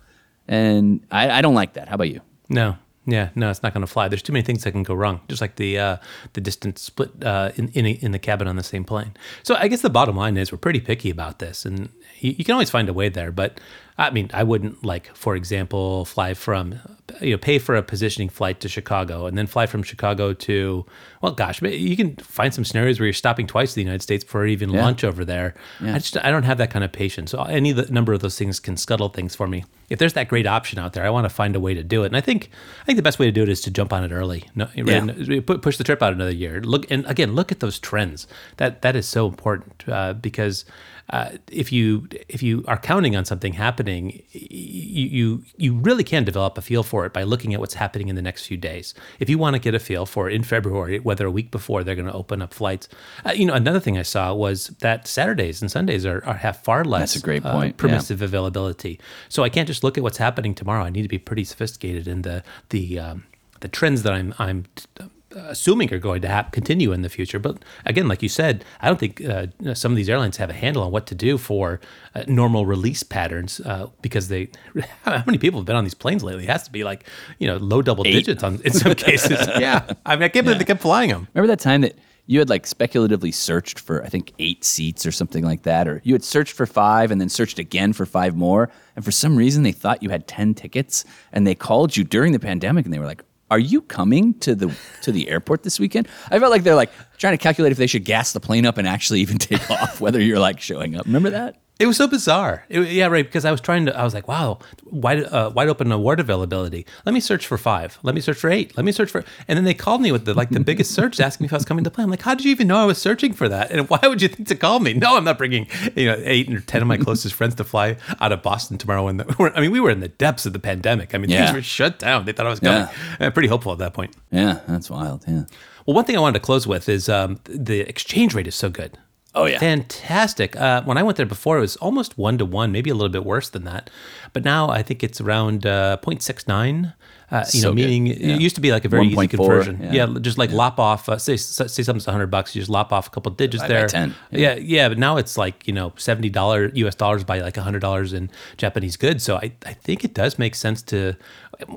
And 0.47 1.05
I, 1.11 1.39
I 1.39 1.41
don't 1.41 1.55
like 1.55 1.73
that. 1.73 1.89
How 1.89 1.95
about 1.95 2.09
you? 2.09 2.21
No. 2.49 2.77
Yeah, 3.09 3.29
no, 3.35 3.49
it's 3.49 3.63
not 3.63 3.73
going 3.73 3.81
to 3.85 3.87
fly. 3.87 4.09
There's 4.09 4.21
too 4.21 4.33
many 4.33 4.43
things 4.43 4.65
that 4.65 4.73
can 4.73 4.83
go 4.83 4.93
wrong. 4.93 5.21
Just 5.29 5.39
like 5.39 5.55
the 5.55 5.79
uh, 5.79 5.97
the 6.33 6.41
distance 6.41 6.81
split 6.81 7.09
uh, 7.23 7.51
in 7.55 7.69
in, 7.69 7.85
a, 7.85 7.91
in 7.91 8.11
the 8.11 8.19
cabin 8.19 8.49
on 8.49 8.57
the 8.57 8.63
same 8.63 8.83
plane. 8.83 9.13
So 9.43 9.55
I 9.55 9.69
guess 9.69 9.81
the 9.81 9.89
bottom 9.89 10.17
line 10.17 10.35
is 10.35 10.51
we're 10.51 10.57
pretty 10.57 10.81
picky 10.81 11.09
about 11.09 11.39
this, 11.39 11.65
and 11.65 11.87
you, 12.19 12.35
you 12.37 12.43
can 12.43 12.51
always 12.51 12.69
find 12.69 12.89
a 12.89 12.93
way 12.93 13.07
there. 13.07 13.31
But 13.31 13.61
I 13.99 14.11
mean, 14.11 14.29
I 14.33 14.43
wouldn't 14.43 14.83
like, 14.85 15.13
for 15.15 15.35
example, 15.35 16.05
fly 16.05 16.33
from 16.35 16.75
you 17.21 17.31
know 17.31 17.37
pay 17.37 17.57
for 17.57 17.75
a 17.75 17.81
positioning 17.81 18.29
flight 18.29 18.59
to 18.59 18.69
Chicago 18.69 19.25
and 19.25 19.37
then 19.37 19.47
fly 19.47 19.65
from 19.65 19.81
Chicago 19.81 20.33
to 20.33 20.85
well, 21.21 21.31
gosh, 21.31 21.61
you 21.63 21.95
can 21.97 22.15
find 22.17 22.53
some 22.53 22.63
scenarios 22.63 22.99
where 22.99 23.07
you're 23.07 23.13
stopping 23.13 23.47
twice 23.47 23.71
in 23.75 23.79
the 23.81 23.85
United 23.85 24.03
States 24.03 24.23
for 24.23 24.45
even 24.45 24.69
Yeah. 24.69 24.83
lunch 24.83 25.03
over 25.03 25.25
there. 25.25 25.55
I 25.81 25.93
just 25.99 26.15
I 26.17 26.29
don't 26.29 26.43
have 26.43 26.59
that 26.59 26.69
kind 26.69 26.85
of 26.85 26.91
patience. 26.91 27.31
So 27.31 27.41
any 27.43 27.71
the 27.71 27.91
number 27.91 28.13
of 28.13 28.19
those 28.21 28.37
things 28.37 28.59
can 28.59 28.77
scuttle 28.77 29.09
things 29.09 29.35
for 29.35 29.47
me. 29.47 29.63
If 29.89 29.97
there's 29.99 30.13
that 30.13 30.27
great 30.27 30.45
option 30.45 30.77
out 30.79 30.93
there, 30.93 31.05
I 31.05 31.09
want 31.09 31.25
to 31.25 31.29
find 31.29 31.55
a 31.55 31.59
way 31.59 31.73
to 31.73 31.83
do 31.83 32.03
it. 32.03 32.07
And 32.07 32.17
I 32.17 32.21
think 32.21 32.49
I 32.81 32.85
think 32.85 32.97
the 32.97 33.03
best 33.09 33.17
way 33.19 33.25
to 33.25 33.31
do 33.31 33.41
it 33.43 33.49
is 33.49 33.61
to 33.61 33.71
jump 33.71 33.91
on 33.93 34.03
it 34.03 34.11
early. 34.11 34.43
No, 34.53 34.67
Yeah. 34.75 35.07
pu- 35.47 35.57
push 35.57 35.77
the 35.77 35.83
trip 35.83 36.03
out 36.03 36.13
another 36.13 36.35
year. 36.43 36.61
Look 36.61 36.85
and 36.91 37.03
again, 37.07 37.33
look 37.33 37.51
at 37.51 37.61
those 37.61 37.79
trends. 37.79 38.27
That 38.57 38.81
that 38.83 38.95
is 38.95 39.07
so 39.07 39.25
important 39.27 39.89
uh, 39.89 40.13
because 40.13 40.65
uh, 41.09 41.29
if 41.49 41.71
you 41.71 42.09
if 42.27 42.43
you 42.43 42.65
are 42.67 42.77
counting 42.77 43.15
on 43.15 43.23
something 43.23 43.53
happening, 43.53 43.86
y- 43.95 44.23
you, 44.33 45.07
you 45.07 45.43
you 45.57 45.73
really 45.75 46.03
can 46.03 46.23
develop 46.23 46.57
a 46.57 46.61
feel 46.61 46.83
for 46.83 47.05
it 47.05 47.13
by 47.13 47.23
looking 47.23 47.53
at 47.53 47.59
what's 47.59 47.73
happening 47.73 48.07
in 48.07 48.15
the 48.15 48.21
next 48.21 48.45
few 48.45 48.57
days. 48.57 48.93
If 49.19 49.29
you 49.29 49.37
want 49.37 49.55
to 49.55 49.59
get 49.59 49.73
a 49.73 49.79
feel 49.79 50.05
for 50.05 50.29
it 50.29 50.33
in 50.33 50.43
February, 50.43 50.99
whether 50.99 51.25
a 51.25 51.31
week 51.31 51.51
before 51.51 51.83
they're 51.83 51.95
going 51.95 52.07
to 52.07 52.13
open 52.13 52.41
up 52.41 52.53
flights, 52.53 52.87
uh, 53.25 53.31
you 53.31 53.45
know 53.45 53.53
another 53.53 53.79
thing 53.79 53.97
I 53.97 54.03
saw 54.03 54.33
was 54.33 54.67
that 54.79 55.07
Saturdays 55.07 55.61
and 55.61 55.71
Sundays 55.71 56.05
are, 56.05 56.23
are 56.25 56.35
have 56.35 56.57
far 56.57 56.83
less 56.83 57.13
That's 57.13 57.23
a 57.23 57.25
great 57.25 57.45
uh, 57.45 57.51
point, 57.51 57.75
yeah. 57.75 57.81
permissive 57.81 58.21
availability. 58.21 58.99
So 59.29 59.43
I 59.43 59.49
can't 59.49 59.67
just 59.67 59.83
look 59.83 59.97
at 59.97 60.03
what's 60.03 60.17
happening 60.17 60.53
tomorrow. 60.53 60.83
I 60.83 60.89
need 60.89 61.03
to 61.03 61.07
be 61.07 61.19
pretty 61.19 61.43
sophisticated 61.43 62.07
in 62.07 62.21
the 62.23 62.43
the 62.69 62.99
um, 62.99 63.23
the 63.59 63.67
trends 63.67 64.03
that 64.03 64.13
I'm 64.13 64.33
I'm 64.39 64.65
uh, 64.99 65.05
assuming 65.35 65.93
are 65.93 65.99
going 65.99 66.21
to 66.21 66.27
hap- 66.27 66.51
continue 66.51 66.91
in 66.91 67.01
the 67.01 67.09
future. 67.09 67.39
But 67.39 67.57
again, 67.85 68.07
like 68.07 68.23
you 68.23 68.29
said, 68.29 68.63
I 68.81 68.87
don't 68.87 68.99
think 68.99 69.23
uh, 69.23 69.47
some 69.73 69.91
of 69.91 69.95
these 69.95 70.09
airlines 70.09 70.37
have 70.37 70.49
a 70.49 70.53
handle 70.53 70.83
on 70.83 70.91
what 70.91 71.07
to 71.07 71.15
do 71.15 71.37
for 71.37 71.79
uh, 72.15 72.23
normal 72.27 72.65
release 72.65 73.03
patterns 73.03 73.59
uh, 73.61 73.87
because 74.01 74.27
they 74.29 74.49
how 75.03 75.23
many 75.25 75.37
people 75.37 75.59
have 75.59 75.65
been 75.65 75.75
on 75.75 75.83
these 75.83 75.93
planes 75.93 76.23
lately? 76.23 76.43
It 76.43 76.49
has 76.49 76.63
to 76.63 76.71
be 76.71 76.83
like 76.83 77.07
you 77.39 77.47
know 77.47 77.57
low 77.57 77.81
double 77.81 78.03
digits 78.03 78.43
on 78.43 78.61
in 78.63 78.73
some 78.73 78.95
cases. 78.95 79.47
yeah, 79.59 79.91
I 80.05 80.15
mean 80.15 80.23
I 80.23 80.29
can't 80.29 80.45
believe 80.45 80.59
they 80.59 80.65
kept 80.65 80.81
flying 80.81 81.09
them. 81.09 81.27
Remember 81.33 81.47
that 81.47 81.59
time 81.59 81.81
that 81.81 81.97
you 82.27 82.39
had 82.39 82.49
like 82.49 82.67
speculatively 82.67 83.31
searched 83.31 83.79
for 83.79 84.03
I 84.03 84.09
think 84.09 84.33
eight 84.39 84.63
seats 84.63 85.05
or 85.05 85.11
something 85.11 85.43
like 85.43 85.63
that, 85.63 85.87
or 85.87 86.01
you 86.03 86.13
had 86.13 86.23
searched 86.23 86.53
for 86.53 86.65
five 86.65 87.11
and 87.11 87.19
then 87.19 87.29
searched 87.29 87.57
again 87.57 87.93
for 87.93 88.05
five 88.05 88.35
more, 88.35 88.69
and 88.95 89.03
for 89.03 89.11
some 89.11 89.35
reason 89.35 89.63
they 89.63 89.71
thought 89.71 90.03
you 90.03 90.09
had 90.09 90.27
ten 90.27 90.53
tickets, 90.53 91.05
and 91.31 91.47
they 91.47 91.55
called 91.55 91.97
you 91.97 92.03
during 92.03 92.33
the 92.33 92.39
pandemic, 92.39 92.85
and 92.85 92.93
they 92.93 92.99
were 92.99 93.05
like, 93.05 93.23
"Are 93.49 93.59
you 93.59 93.81
coming 93.81 94.33
to 94.39 94.55
the 94.55 94.75
to 95.03 95.11
the 95.11 95.29
airport 95.29 95.63
this 95.63 95.79
weekend?" 95.79 96.07
I 96.31 96.39
felt 96.39 96.51
like 96.51 96.63
they're 96.63 96.75
like 96.75 96.91
trying 97.17 97.33
to 97.33 97.41
calculate 97.41 97.71
if 97.71 97.77
they 97.77 97.87
should 97.87 98.05
gas 98.05 98.33
the 98.33 98.39
plane 98.39 98.65
up 98.65 98.77
and 98.77 98.87
actually 98.87 99.21
even 99.21 99.37
take 99.39 99.69
off, 99.69 100.01
whether 100.01 100.21
you're 100.21 100.39
like 100.39 100.59
showing 100.59 100.95
up. 100.95 101.05
Remember 101.05 101.29
that? 101.29 101.57
It 101.79 101.85
was 101.85 101.95
so 101.97 102.07
bizarre. 102.07 102.65
It, 102.69 102.81
yeah, 102.89 103.05
right. 103.07 103.23
Because 103.25 103.45
I 103.45 103.51
was 103.51 103.61
trying 103.61 103.85
to, 103.85 103.95
I 103.95 104.03
was 104.03 104.13
like, 104.13 104.27
wow, 104.27 104.57
wide, 104.85 105.23
uh, 105.25 105.51
wide 105.53 105.67
open 105.67 105.91
award 105.91 106.19
availability. 106.19 106.85
Let 107.05 107.13
me 107.13 107.19
search 107.19 107.45
for 107.45 107.57
five. 107.57 107.99
Let 108.01 108.15
me 108.15 108.21
search 108.21 108.37
for 108.37 108.49
eight. 108.49 108.75
Let 108.75 108.83
me 108.85 108.91
search 108.91 109.11
for, 109.11 109.23
and 109.47 109.55
then 109.57 109.63
they 109.63 109.75
called 109.75 110.01
me 110.01 110.11
with 110.11 110.25
the 110.25 110.33
like 110.33 110.49
the 110.49 110.59
biggest 110.59 110.91
search, 110.91 111.19
asking 111.27 111.43
me 111.43 111.47
if 111.47 111.53
I 111.53 111.57
was 111.57 111.65
coming 111.65 111.83
to 111.83 111.91
play. 111.91 112.03
I'm 112.03 112.09
like, 112.09 112.21
how 112.23 112.33
did 112.33 112.45
you 112.45 112.51
even 112.51 112.67
know 112.67 112.77
I 112.77 112.85
was 112.85 112.97
searching 112.97 113.33
for 113.33 113.47
that? 113.49 113.69
And 113.71 113.87
why 113.89 113.99
would 114.03 114.21
you 114.21 114.27
think 114.27 114.47
to 114.49 114.55
call 114.55 114.79
me? 114.79 114.93
No, 114.93 115.17
I'm 115.17 115.23
not 115.23 115.37
bringing 115.37 115.67
you 115.95 116.05
know 116.07 116.19
eight 116.23 116.51
or 116.51 116.61
ten 116.61 116.81
of 116.81 116.87
my 116.87 116.97
closest 116.97 117.35
friends 117.35 117.53
to 117.55 117.63
fly 117.63 117.97
out 118.21 118.31
of 118.31 118.41
Boston 118.41 118.77
tomorrow. 118.77 119.11
The, 119.13 119.51
I 119.55 119.61
mean, 119.61 119.71
we 119.71 119.79
were 119.79 119.91
in 119.91 119.99
the 119.99 120.07
depths 120.07 120.45
of 120.47 120.53
the 120.53 120.59
pandemic. 120.59 121.13
I 121.13 121.19
mean, 121.19 121.29
Yeah. 121.29 121.45
things 121.45 121.55
were 121.55 121.61
shut 121.61 121.99
down. 121.99 122.25
They 122.25 122.31
thought 122.31 122.47
I 122.47 122.49
was 122.49 122.59
coming. 122.59 122.87
I'm 123.19 123.31
pretty 123.33 123.49
hopeful 123.49 123.71
at 123.73 123.77
that 123.79 123.93
point. 123.93 124.15
Yeah, 124.31 124.59
that's 124.67 124.89
wild. 124.89 125.23
Yeah. 125.27 125.43
Well, 125.85 125.95
one 125.95 126.05
thing 126.05 126.17
I 126.17 126.19
wanted 126.19 126.39
to 126.39 126.45
close 126.45 126.65
with 126.67 126.89
is 126.89 127.07
um, 127.07 127.39
the 127.45 127.79
exchange 127.81 128.33
rate 128.33 128.47
is 128.47 128.55
so 128.55 128.69
good. 128.69 128.97
Oh 129.39 129.45
yeah. 129.45 129.59
Fantastic. 129.59 130.55
Uh, 130.55 130.81
when 130.83 130.97
I 130.97 131.03
went 131.03 131.17
there 131.17 131.25
before, 131.25 131.57
it 131.57 131.61
was 131.61 131.75
almost 131.77 132.17
one 132.17 132.37
to 132.39 132.45
one, 132.45 132.71
maybe 132.71 132.89
a 132.89 132.95
little 132.95 133.13
bit 133.17 133.23
worse 133.23 133.49
than 133.49 133.63
that. 133.65 133.89
But 134.33 134.43
now 134.43 134.69
I 134.69 134.81
think 134.83 135.03
it's 135.03 135.19
around 135.21 135.65
uh, 135.65 135.97
0.69. 136.01 136.93
Uh, 137.29 137.43
you 137.53 137.59
So 137.61 137.67
know, 137.69 137.73
meaning 137.75 138.07
Yeah. 138.07 138.35
it 138.35 138.41
used 138.41 138.55
to 138.55 138.61
be 138.61 138.71
like 138.71 138.85
a 138.85 138.89
very 138.89 139.05
easy 139.07 139.15
1.4, 139.15 139.29
conversion. 139.29 139.79
yeah. 139.83 139.91
Yeah, 140.07 140.19
just 140.21 140.37
like 140.37 140.51
lop 140.51 140.79
off. 140.79 141.09
Uh, 141.09 141.17
say 141.17 141.35
say 141.37 141.83
something's 141.83 142.07
100 142.07 142.27
bucks, 142.27 142.55
you 142.55 142.61
just 142.61 142.71
lop 142.71 142.93
off 142.93 143.07
a 143.07 143.09
couple 143.09 143.31
digits 143.33 143.61
Divide 143.63 143.67
by 143.67 143.79
there. 143.79 143.87
10, 143.87 144.15
Yeah. 144.31 144.55
yeah, 144.55 144.87
But 144.89 144.97
now 144.97 145.17
it's 145.17 145.37
like 145.37 145.67
you 145.67 145.73
know 145.73 145.91
70 145.97 146.29
dollar 146.29 146.71
U.S. 146.83 146.95
dollars 146.95 147.23
by 147.25 147.39
like 147.41 147.57
100 147.57 147.79
dollars 147.79 148.13
in 148.13 148.29
Japanese 148.57 148.95
goods. 148.97 149.23
So 149.23 149.35
I 149.35 149.51
I 149.65 149.73
think 149.73 150.05
it 150.05 150.13
does 150.13 150.39
make 150.39 150.55
sense 150.55 150.81
to 150.83 151.15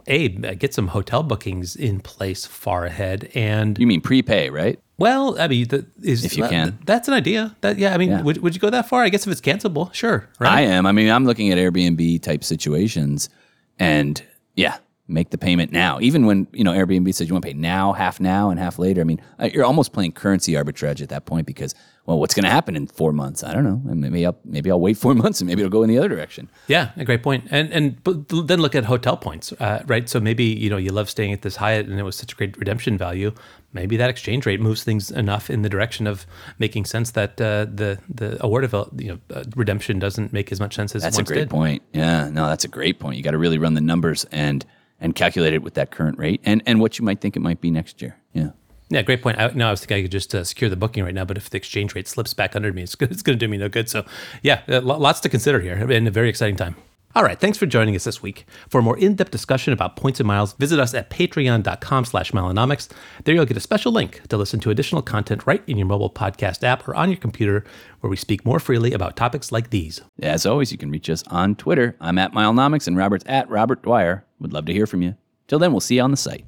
a 0.07 0.29
get 0.29 0.75
some 0.75 0.89
hotel 0.89 1.23
bookings 1.23 1.77
in 1.77 2.01
place 2.01 2.47
far 2.47 2.85
ahead 2.85 3.31
and 3.35 3.79
You 3.79 3.87
mean 3.87 4.01
prepay, 4.01 4.51
right? 4.51 4.79
well, 4.99 5.41
I 5.41 5.49
mean, 5.49 5.69
the, 5.69 5.87
is 6.03 6.25
If 6.25 6.37
you 6.37 6.47
can. 6.47 6.79
that's 6.85 7.09
an 7.09 7.15
idea. 7.15 7.57
That 7.63 7.79
yeah, 7.79 7.95
I 7.95 7.99
mean, 7.99 8.11
Yeah. 8.11 8.23
would, 8.23 8.39
would 8.39 8.55
you 8.55 8.61
go 8.61 8.69
that 8.71 8.89
far? 8.89 9.03
I 9.03 9.09
guess 9.09 9.27
if 9.27 9.33
it's 9.33 9.41
cancelable, 9.41 9.93
sure. 9.95 10.29
Right? 10.39 10.53
I 10.53 10.61
am. 10.63 10.85
I 10.85 10.93
mean, 10.93 11.09
I'm 11.11 11.25
looking 11.25 11.51
at 11.51 11.57
Airbnb 11.59 12.21
type 12.23 12.45
situations, 12.45 13.31
and 13.79 14.23
yeah, 14.57 14.77
make 15.11 15.31
the 15.31 15.39
payment 15.39 15.73
now. 15.73 15.99
Even 16.01 16.27
when 16.27 16.47
you 16.53 16.65
know 16.65 16.73
Airbnb 16.73 17.13
says 17.15 17.29
you 17.29 17.35
want 17.35 17.45
to 17.45 17.51
pay 17.51 17.57
now, 17.57 17.93
half 17.93 18.21
now, 18.21 18.51
and 18.51 18.59
half 18.59 18.79
later. 18.79 19.01
I 19.01 19.05
mean, 19.05 19.21
uh, 19.39 19.51
you're 19.53 19.65
almost 19.65 19.93
playing 19.93 20.13
currency 20.13 20.53
arbitrage 20.53 21.03
at 21.03 21.09
that 21.11 21.27
point 21.27 21.47
because, 21.47 21.75
well, 22.07 22.19
what's 22.19 22.35
going 22.35 22.45
to 22.45 22.51
happen 22.51 22.77
in 22.77 22.87
four 22.87 23.13
months? 23.13 23.43
I 23.45 23.53
don't 23.53 23.65
know. 23.65 23.83
And 23.91 24.01
maybe 24.01 24.25
I'll 24.25 24.39
maybe 24.45 24.71
I'll 24.71 24.81
wait 24.81 24.97
four 24.97 25.15
months 25.23 25.41
and 25.41 25.49
maybe 25.49 25.63
it'll 25.63 25.71
go 25.71 25.83
in 25.83 25.91
the 25.91 25.99
other 25.99 26.09
direction. 26.09 26.49
Yeah, 26.69 26.91
a 26.97 27.05
great 27.05 27.23
point. 27.23 27.49
And 27.51 27.73
and 27.73 28.03
but 28.05 28.29
then 28.29 28.61
look 28.61 28.75
at 28.75 28.85
hotel 28.85 29.17
points, 29.17 29.53
uh, 29.53 29.83
right? 29.87 30.09
So 30.09 30.21
maybe 30.21 30.45
you 30.45 30.71
know 30.71 30.77
you 30.77 30.91
love 30.93 31.11
staying 31.11 31.33
at 31.33 31.43
this 31.43 31.57
Hyatt, 31.57 31.87
and 31.87 31.99
it 31.99 32.05
was 32.05 32.17
such 32.17 32.33
a 32.33 32.37
great 32.37 32.57
redemption 32.57 32.97
value. 32.97 33.33
Maybe 33.73 33.97
that 33.99 34.11
exchange 34.11 34.47
rate 34.47 34.61
moves 34.61 34.83
things 34.83 35.13
enough 35.13 35.49
in 35.49 35.63
the 35.63 35.69
direction 35.69 36.09
of 36.09 36.27
making 36.59 36.87
sense 36.87 37.13
that 37.13 37.41
uh, 37.41 37.67
the 37.73 37.99
the 38.09 38.43
award 38.45 38.65
of 38.65 38.75
you 39.01 39.09
know 39.13 39.19
uh, 39.37 39.45
redemption 39.55 39.99
doesn't 39.99 40.33
make 40.33 40.51
as 40.51 40.59
much 40.59 40.75
sense 40.75 40.95
as 40.97 41.03
That's 41.03 41.19
a 41.19 41.23
great 41.23 41.39
did. 41.39 41.51
point. 41.51 41.83
Yeah, 41.93 42.29
no, 42.31 42.49
that's 42.49 42.65
a 42.65 42.69
great 42.69 42.99
point. 42.99 43.17
You 43.17 43.23
got 43.23 43.31
to 43.33 43.39
really 43.39 43.59
run 43.59 43.75
the 43.75 43.81
numbers 43.81 44.25
and 44.33 44.65
and 45.01 45.15
calculate 45.15 45.55
it 45.55 45.63
with 45.63 45.75
that 45.75 45.91
current 45.91 46.19
rate 46.19 46.41
and 46.45 46.63
and 46.67 46.81
what 46.81 46.99
you 46.99 47.05
might 47.05 47.21
think 47.21 47.37
it 47.37 47.41
might 47.41 47.61
be 47.61 47.71
next 47.71 48.03
year. 48.03 48.17
Yeah. 48.33 48.51
Yeah, 48.93 49.03
great 49.03 49.23
point. 49.23 49.39
I, 49.39 49.47
no, 49.55 49.69
I 49.69 49.71
was 49.71 49.81
thinking 49.81 49.99
I 49.99 50.03
could 50.03 50.11
just 50.11 50.35
uh, 50.35 50.43
secure 50.43 50.69
the 50.69 50.75
booking 50.75 51.05
right 51.05 51.15
now, 51.15 51.25
but 51.25 51.37
if 51.37 51.49
the 51.49 51.57
exchange 51.57 51.95
rate 51.95 52.09
slips 52.09 52.35
back 52.35 52.57
under 52.57 52.73
me, 52.73 52.83
it's, 52.83 52.97
it's 53.01 53.23
going 53.23 53.39
to 53.39 53.47
do 53.47 53.49
me 53.49 53.57
no 53.57 53.69
good. 53.69 53.89
So, 53.89 54.05
yeah, 54.43 54.63
uh, 54.69 54.81
lots 54.81 55.21
to 55.21 55.29
consider 55.29 55.61
here 55.61 55.77
and 55.77 56.09
a 56.09 56.11
very 56.11 56.29
exciting 56.29 56.57
time. 56.57 56.75
All 57.13 57.25
right, 57.25 57.41
thanks 57.41 57.59
for 57.59 57.67
joining 57.67 57.97
us 57.97 58.05
this 58.05 58.23
week. 58.23 58.47
For 58.69 58.79
a 58.79 58.83
more 58.83 58.97
in-depth 58.97 59.33
discussion 59.33 59.73
about 59.73 59.97
points 59.97 60.21
and 60.21 60.29
miles, 60.29 60.53
visit 60.53 60.79
us 60.79 60.95
at 60.95 61.11
patreon.com 61.11 62.05
slash 62.05 62.31
milenomics. 62.31 62.89
There 63.25 63.35
you'll 63.35 63.47
get 63.47 63.57
a 63.57 63.61
special 63.61 63.91
link 63.91 64.21
to 64.29 64.37
listen 64.37 64.61
to 64.61 64.71
additional 64.71 65.03
content 65.03 65.45
right 65.45 65.61
in 65.67 65.77
your 65.77 65.89
mobile 65.89 66.11
podcast 66.11 66.63
app 66.63 66.87
or 66.87 66.95
on 66.95 67.11
your 67.11 67.19
computer 67.19 67.65
where 67.99 68.11
we 68.11 68.17
speak 68.17 68.45
more 68.45 68.61
freely 68.61 68.93
about 68.93 69.17
topics 69.17 69.51
like 69.51 69.71
these. 69.71 70.01
As 70.23 70.47
always, 70.47 70.71
you 70.71 70.79
can 70.79 70.93
reach 70.93 71.11
us 71.11 71.25
on 71.27 71.57
Twitter. 71.57 71.97
I'm 72.01 72.19
at 72.19 72.33
Milenomics 72.33 72.87
and 72.87 72.97
Robert's 72.97 73.25
at 73.27 73.51
Robert 73.51 73.83
Dwyer. 73.83 74.25
Would 74.39 74.53
love 74.53 74.67
to 74.67 74.73
hear 74.73 74.87
from 74.87 75.03
you. 75.03 75.17
Till 75.49 75.59
then, 75.59 75.73
we'll 75.73 75.81
see 75.81 75.97
you 75.97 76.03
on 76.03 76.13
the 76.13 76.17
site. 76.17 76.45